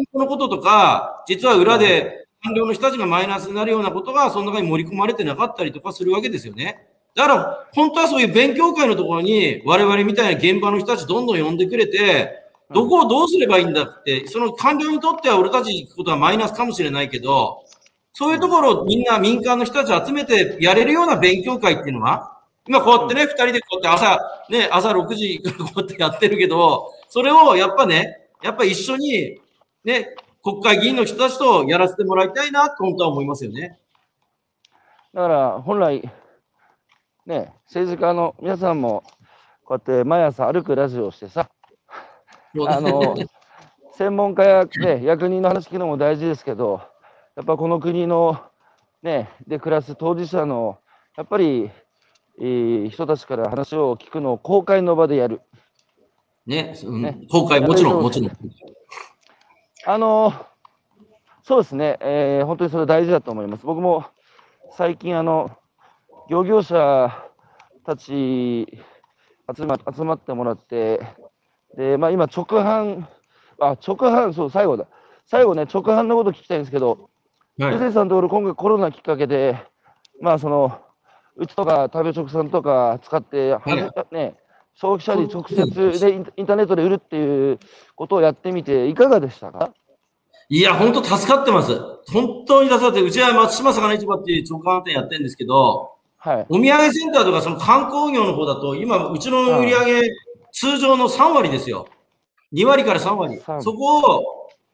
[0.00, 6.86] 本当のこととか、実は裏で官僚の人たちがマイナスになるようなことが、その中に盛り込まれてなかったりとかするわけですよね。
[7.14, 12.40] だから、本当はそういう勉強会のところに、我々みたいな現場の人たちどんどん呼んでくれて、
[12.72, 17.64] どこをどうすればいいんだって、その官僚にとっては俺たちに行くことはマイナスかもしれないけど、
[18.12, 29.40] そういうところをみんな民間の人たち集めてやれるような勉強会っていうのは、今こうやってね、二人でこうやって朝、ね、朝6時からこうやってやってるけど、それをやっぱね、やっぱ一緒に、
[29.84, 33.78] ね、国会議員の人たちとやらせてもらいたいなと本当は思いますよね。
[35.12, 36.08] だから本来、
[37.26, 39.02] ね、政治家の皆さんも
[39.64, 41.50] こうやって毎朝歩くラジオをしてさ、
[42.68, 43.16] あの
[43.96, 46.80] 専門家や、ね、役人の話聞くのも大事ですけど、
[47.36, 48.40] やっぱこの国の、
[49.02, 50.78] ね、で暮らす当事者の
[51.16, 51.70] やっぱり、
[52.38, 55.42] えー人たちから話を聞くのを公開の場でやる。
[56.46, 58.30] ね、うんね公開もちろん、もちろん。
[59.86, 60.34] あの
[61.42, 63.64] そうですね、えー本当にそれ大事だと思います。
[63.64, 64.04] 僕も
[64.76, 65.50] 最近、あの
[66.28, 67.12] 漁業者
[67.84, 68.66] たち
[69.56, 71.00] 集ま集まってもらって、
[71.76, 73.04] でまあ、今、直販、
[73.58, 74.86] あ直販、そう、最後だ、
[75.26, 77.10] 最後ね、直販のこと聞きたいんですけど、
[77.58, 77.78] はい。
[77.92, 79.56] さんのところ、今回コロナきっかけで、
[80.20, 80.78] まあ、その
[81.36, 84.34] うちとか食べ直さんとか使って、はじね、
[84.80, 87.58] 消費者に直接でインターネットで売るっていう
[87.94, 89.74] ことをやってみて、いかがでしたか？
[90.48, 91.78] いや、本当助かってます。
[92.10, 96.46] 本当に助かって、うちは松島魚市場っていう直販店やってるんですけど、はい。
[96.48, 100.02] お土産センターとかその観光業の方だと、今、うちの売り上げ、
[100.52, 101.86] 通常の3割ですよ。
[102.52, 103.36] 2割から3割。
[103.36, 104.24] 3そこを、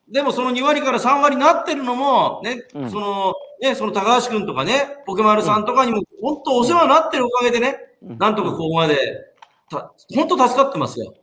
[0.09, 9.26] でもその2割から3割になってるのも、ね、うんその、ね、その高橋くんとかね、ポケマルさんとかにも、本当お世話になってるおかげでね、うんなんとかここまで、た
[9.71, 11.15] 本当助かってますよ。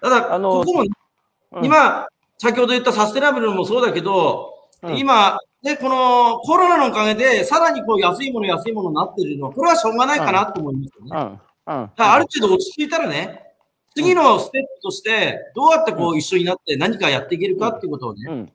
[0.00, 2.06] ただ、あのここも、うん今、
[2.38, 11.40] 先ほど言ったサステナブルもそうだけど、うん今、ね、このコロナのおかげで、さらにこう安いもの安いものになってるのは、これはしょうがないかなと思いますよね。
[11.66, 11.90] うん。
[11.96, 13.44] ある程度落ち着いたらね、
[13.94, 18.52] 次のステップとして、どうやってこう一緒になって何かやっていけるかっていうことをね、うん。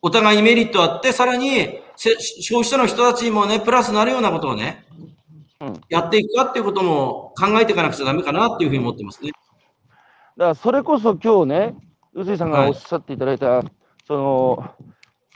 [0.00, 4.87] お互いにメリットあって、さらにせ消費者の人たちにもね、プラスになるようなことをね、うん
[5.88, 9.32] やっていくかっていうことも考えていかなくちゃダメかなっていうふうに思ってますね。
[10.36, 11.74] だからそれこそ今日ね、
[12.14, 13.62] 臼井さんがおっしゃっていただいた、
[14.06, 14.74] その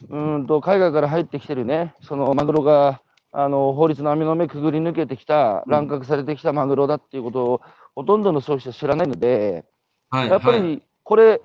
[0.09, 3.01] うーんと海外から入ってきてるね、そのマグロが
[3.33, 7.61] あの法律の網の目くぐり抜けてきた、乱獲されてきたマグロだっていうことを、
[7.95, 9.64] ほとんどの消費者知らないので、
[10.11, 10.29] はい。
[10.29, 11.41] やっぱはい、りこれ、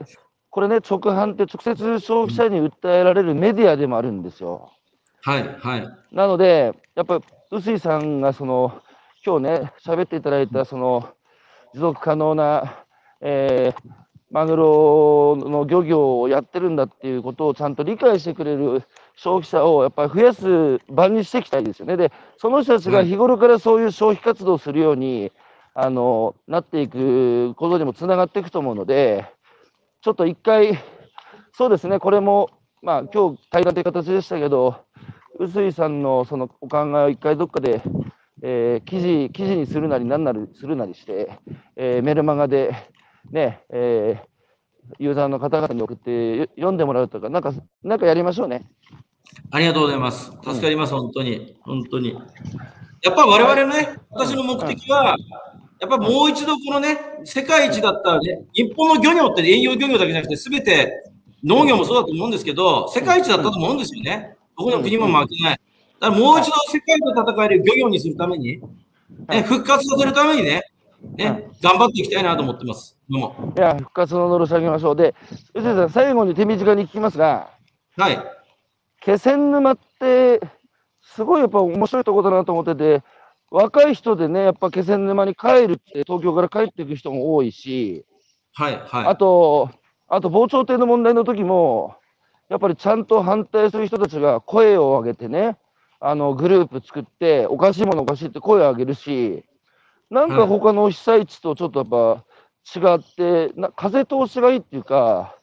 [0.50, 4.72] これね、直販って直接消費者に訴えられるメディアでもあるんですよ。
[5.22, 5.44] はい。
[5.60, 5.88] はい。
[6.12, 7.22] なので、やっぱ
[7.52, 8.82] 臼井さんがその
[9.26, 11.10] 今日ね、喋っていただいたその
[11.74, 12.86] 持続可能な、
[13.22, 18.84] えーマグロの漁業をやってるんだっていうことをちゃんと理解してくれる
[19.16, 21.96] 消費者をやっぱり増やす場にしていきたいですよね。
[21.96, 25.32] で、その人たちが日頃からそういう消費活動をするように、
[25.74, 29.26] あの、なっていくことにもつながっていくと思うので、
[30.02, 30.78] ちょっと一回、
[31.54, 32.50] そうですね、これも、
[32.82, 34.76] まあ、今日対談という形でしたけど、
[35.40, 37.82] 臼井さんのそのお考えを一回どっかで、
[38.42, 41.40] えー記事、記事にするなりなんなりするなりして、
[41.76, 42.74] えーメルマガで、
[43.32, 44.28] ね、えー
[45.00, 48.66] ユーザーの方々に送ってよ読んでもらうとか、なんか、なんかやりましょうね。
[49.52, 50.32] ありがとうございます。
[50.44, 51.58] 助かります、本当に。
[51.62, 52.18] 本当に。
[53.04, 55.16] やっぱ我々のね、私の目的は、
[55.80, 61.12] やっぱもう一度このね、世界一だったね、日本の漁業って遠洋漁業だけじゃなくて、すべて
[61.44, 64.38] 農業もそうだと思うんですけど、世界一だったと思うんですよね。
[64.58, 65.62] どこの国も負けない。
[66.00, 68.60] だからもう一度世界と戦える漁業にするために、
[69.30, 70.64] ね、復活させるためにね、
[71.16, 72.98] ね、頑張っていきたいなと思ってます。
[73.08, 73.54] どうも。
[73.56, 74.96] いや、復活ののろし上げましょう。
[74.96, 75.14] で、
[75.54, 77.52] 臼井さん、最後に手短に聞きますが、
[77.98, 78.20] はい。
[79.00, 80.42] 気仙沼って、
[81.02, 83.04] すごいやっぱ面白いところだなと思ってて、
[83.52, 88.06] 若い人でね、やっぱ気仙沼に帰るって、東京から帰っていく人も多いし、
[88.54, 88.74] はい。
[88.74, 89.06] はい。
[89.06, 89.70] あと、
[90.08, 91.96] あと防潮堤の問題の時も、
[92.50, 95.58] やっぱりちゃんと反対する人たちが声を上げてね、
[96.00, 99.44] あのグループ作って、おかしいものおかしいって声を上げるし、
[100.10, 102.24] なんか他の被災地とちょっとやっぱ
[102.80, 105.36] 違って、な風通しがいいっていうか、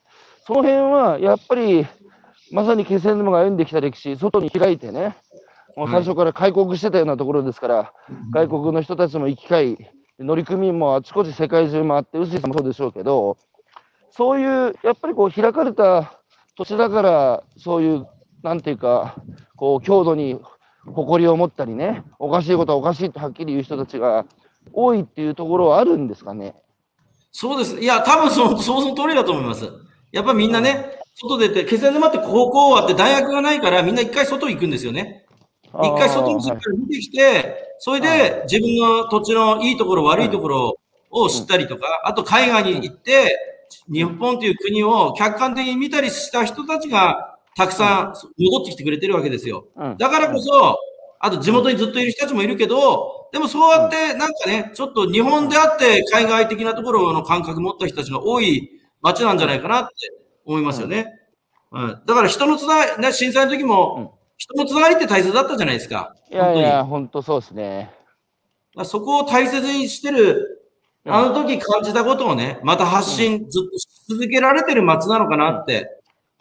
[0.46, 1.86] その辺はやっぱり
[2.52, 5.16] まさに気仙沼が歩んできた歴史、外に開いてね、
[5.76, 7.92] もう最初から開国してたようなところですから、
[8.32, 9.78] 外国の人たちも行き交い、
[10.18, 13.36] 乗組員もあちこち世界中回って、臼井さんもそうでしょうけど、
[14.10, 16.20] そういうやっぱりこう開かれた
[16.56, 18.06] 土地だから、そういう、
[18.42, 19.16] なんていうか、
[19.56, 20.38] こう郷土に
[20.86, 24.26] 誇りを持ったりね、おかしいことはおかしいってはっきり言う人たちが
[24.72, 26.54] 多いっていうところはあるんですかね？
[27.32, 27.80] そうです。
[27.80, 29.68] いや、多分その、その通りだと思います。
[30.12, 35.24] やっぱみんなね、外出て、気仙沼って高校終わって大学がないから、みんな一回外行くんですよね。
[35.72, 40.78] 一回外にしっかり見てきて、それで自分の土地のいいところ、悪いところ
[41.10, 43.36] を知ったりとか、あと海外に行って、
[43.92, 49.66] 日本という国を客観的に見たりした人たちが、たくさん戻ってきてくれてるわけですよ。
[49.76, 50.78] うんだからこそ、
[51.20, 58.70] あと地元にずっといる人たちもいるけど、でもそうやってなんかね、ちょっと日本であって海外的なところの感覚持った人たちが多い
[59.00, 59.94] 街なんじゃないかなって
[60.44, 61.06] 思いますよね。
[61.72, 66.14] うん、だから人のつながり、ね震災の時うんも、人のつながりって大切だったじゃないですか。
[66.30, 67.90] いやいや、本当そうですね。
[68.74, 70.53] まあそこを大切にしてる、
[71.06, 75.90] あの時感じたことをね、また発信ずっとし続けられてる街なのかなって。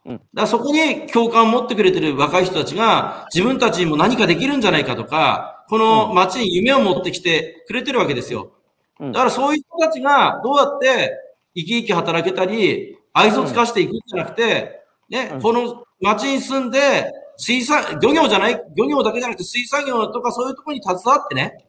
[0.05, 0.15] うん。
[0.17, 8.53] だからそこに共感を持ってくれてる若い人たちが、自分たちにも何かできるんじゃないかとか、この街に夢を持ってきてくれてるわけですよ。
[8.99, 9.11] うん。
[9.11, 11.11] だからそういう人たちがどうやって
[11.55, 15.41] 生き生き働けたり、愛想つかしていくんじゃなくて、ね、うん。
[15.41, 21.65] この街に住んで、水産、漁業じゃない、漁業だけじゃなくて水産業とかそういうところに携わってね、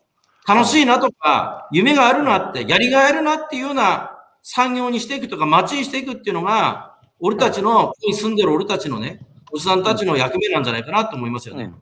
[0.46, 9.20] 楽しいなとか、夢があるなって、やりがいあるなっていうような産業にしていくとか、街にしていくっていうのが、俺たちの、ここに住んでる俺たちのね、
[9.52, 11.72] おじさんたちの役目なんじゃないかなと思いますよね。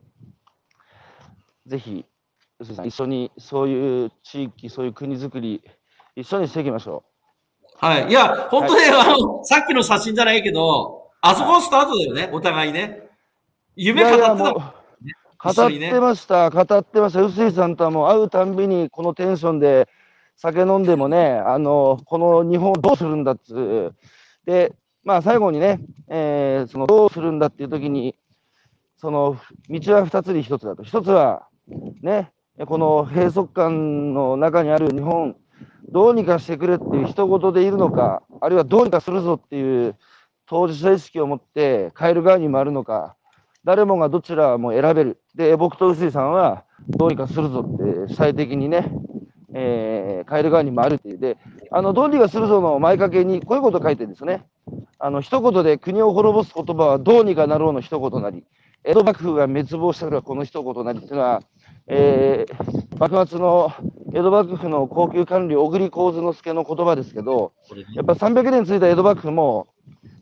[1.67, 2.05] ぜひ、
[2.59, 5.61] 臼井さん、一緒にそういう地域、そういう国づくり、
[6.15, 7.03] 一緒にしていきましょ
[7.75, 8.07] はい。
[8.07, 13.01] いや、本当ね、あの、さっきの写真じゃないけど、あそこスタートだよね、お互いね。
[13.01, 13.09] う。
[13.75, 14.73] 夢語ってたもんいやいや
[15.43, 17.21] 語ってました、語ってました。
[17.21, 19.89] 臼井さんとはもう会うたんびに、このテンションで
[20.37, 23.95] 酒飲んでもね、あの、この日本をどうするんだっつう。
[24.45, 24.73] で、
[25.03, 28.15] まあ最後にね、えーそのどうするんだっていう時に、
[28.95, 29.37] その
[29.69, 30.83] 道は二つに一つだと。
[30.83, 31.47] 一つは、
[32.01, 32.31] ね、
[32.65, 35.35] この閉塞感の中にある日本、
[35.89, 39.97] どうにかしてくれっていう一言でいるのか、あるいはどうにかするぞっていう
[40.45, 43.17] 当事者意識を持って変える側に回るのか、
[43.65, 45.19] 誰もがどちらも選べる。
[45.35, 48.91] で、僕と臼井さんはどうにかするぞって主体的にね、
[49.53, 51.17] えー変える側に回るっていう。
[51.19, 51.37] で、
[51.69, 54.45] あの、どうにかするぞの前掛けにこういうこと書いてるんですね。
[54.99, 58.45] あの、一言で国を滅ぼす言葉はどうにかなろうの一言なり、
[58.85, 61.41] 江戸幕府が滅亡したのはこの一言なりっていうのは、
[61.87, 63.73] えー幕末の
[64.13, 67.51] 江戸幕府の高級官僚、小栗幸之助の言葉ですけど、
[67.95, 69.67] やっぱ300年続いた江戸幕府も、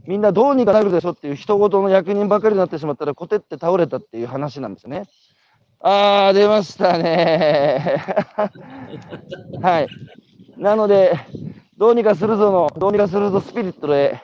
[0.07, 5.03] みんなどうにかなるでしょっていう一言の役人ばかりになってしまったら、コテって倒れたっていう話なんですよね。
[5.79, 7.95] あー、出ましたね。
[9.61, 9.87] はい。
[10.57, 11.13] なので、
[11.77, 14.19] どうにかするぞの、どうにかするぞスピリットで、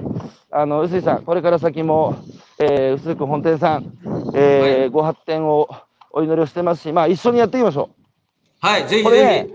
[0.51, 2.15] あの、臼井さん、これから先も、
[2.59, 3.91] えー、臼井君本店さん、
[4.35, 5.67] えーご発展を
[6.11, 8.65] お祈りをしてますし、まあ、一緒にやっていきましょう。
[8.65, 9.49] はい、ぜひこれぜね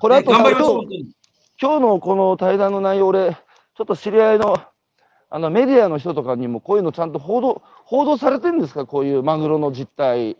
[0.00, 0.42] これあと今
[0.88, 1.20] 日。
[1.62, 3.36] 今日のこの対談の内容、俺、ち
[3.76, 4.56] ちょっと知り合いの
[5.32, 10.36] あのメディアの人とかにもこういうのちゃんと報道報道されてるんですか、こういうマグロの実態、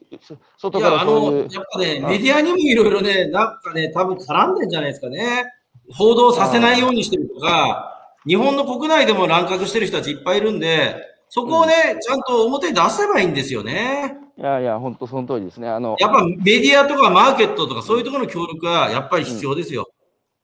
[0.59, 1.49] 外からそういう。
[1.51, 5.47] やっぱね、メディアにもいろいろね、なんかね、多分絡んでんじゃないですかね。
[5.93, 10.97] 報道させないようにしてるとか、日本の国内でも乱獲してる人たちいっぱいいるんで、
[11.29, 14.17] そこをね、ちゃんと表に出せばいいんですよね。
[14.37, 15.69] いやいや、本当その通りですね。
[15.69, 19.89] あのやっぱメディアとかマーケットとかそういうところの協力はやっぱり必要ですよ。
[19.89, 20.01] うん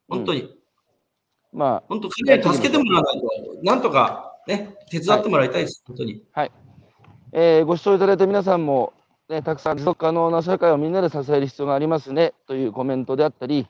[0.09, 0.49] 本当に。
[1.53, 2.39] ま本当、助け
[2.71, 3.29] てもらわないと、
[3.65, 6.23] なんとかね、手伝ってもらいたいです、本当に。
[6.33, 6.53] はい。
[7.33, 8.93] えーご視聴いただいた皆さんも、
[9.29, 13.67] ね、たくさん持続可能な社会をみんなで支える必要がありますねというコメントであったり、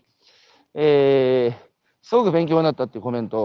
[0.74, 1.66] えー
[2.03, 3.37] すごく勉強になったっていうコメント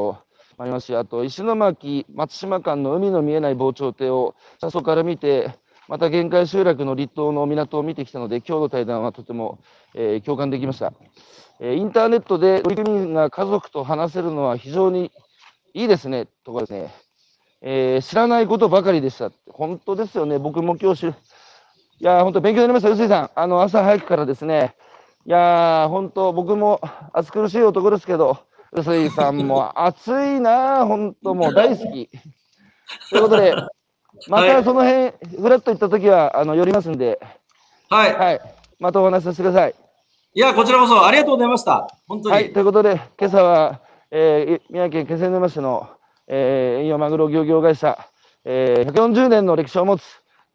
[0.56, 5.56] もありますし、あと石巻、松島間の海の見えない防潮堤を車窓から見て、
[5.88, 9.58] また限界集落の離島の港を見てきたので、今日の対談はとても、
[9.96, 10.94] えー共感できました。
[11.60, 15.12] えーインターネットで取り組員が家族と話せるのは非常に
[15.74, 16.94] いいですねとかですね、
[17.62, 19.32] えー知らないことばかりでした。
[19.50, 21.08] 本当ですよね、僕も今日。
[21.08, 21.14] い
[22.00, 23.32] やー、本当勉強になりました、臼井さん。
[23.36, 24.76] あの、朝早くからですね、
[25.26, 26.82] いやー、本当僕も
[27.14, 28.40] 暑苦しい男ですけど、
[28.72, 32.10] 臼井さんも 暑いなー、本当もう大好き。
[33.12, 33.54] ということで、
[34.28, 37.20] ま はいたその辺、フラッと行った時は、あの、寄りますんで、
[37.90, 38.16] はい。
[38.18, 38.42] はい、
[38.80, 39.76] またお話しさせてください。
[40.34, 41.88] いや、こちらこそありがとうございました。
[42.08, 42.36] 本当に。
[42.36, 45.88] はい、ということで、今朝は、えー、宮城県気仙沼市の、
[46.34, 47.98] えー、遠洋マグロ漁業会社、
[48.46, 50.04] えー、140年の歴史を持つ、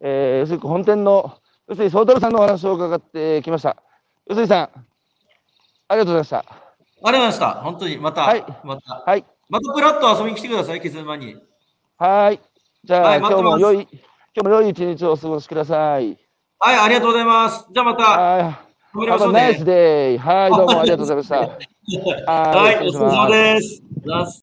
[0.01, 3.77] えー、本店の臼井宗太郎さんのお話を伺ってきました。
[4.27, 4.71] 臼井さん、あ
[5.91, 6.37] りがとうございました。
[6.39, 6.61] ありがと
[7.01, 7.51] うございました。
[7.61, 7.97] 本当に。
[7.97, 11.35] また、はいまた、はい、またプラッと遊びに来てください、気仙沼に。
[11.99, 12.39] はい。
[12.83, 13.89] じゃあ、はい今日も良い、今
[14.33, 16.17] 日も良い一日をお過ごしください。
[16.59, 17.67] はい、ありがとうございます。
[17.71, 18.67] じゃあまた、はい。
[18.93, 19.63] ましょ a うね nice。
[19.63, 20.17] day.
[20.17, 21.37] はい、どうもありがとうございました。
[22.31, 23.83] はい、お疲れ様です。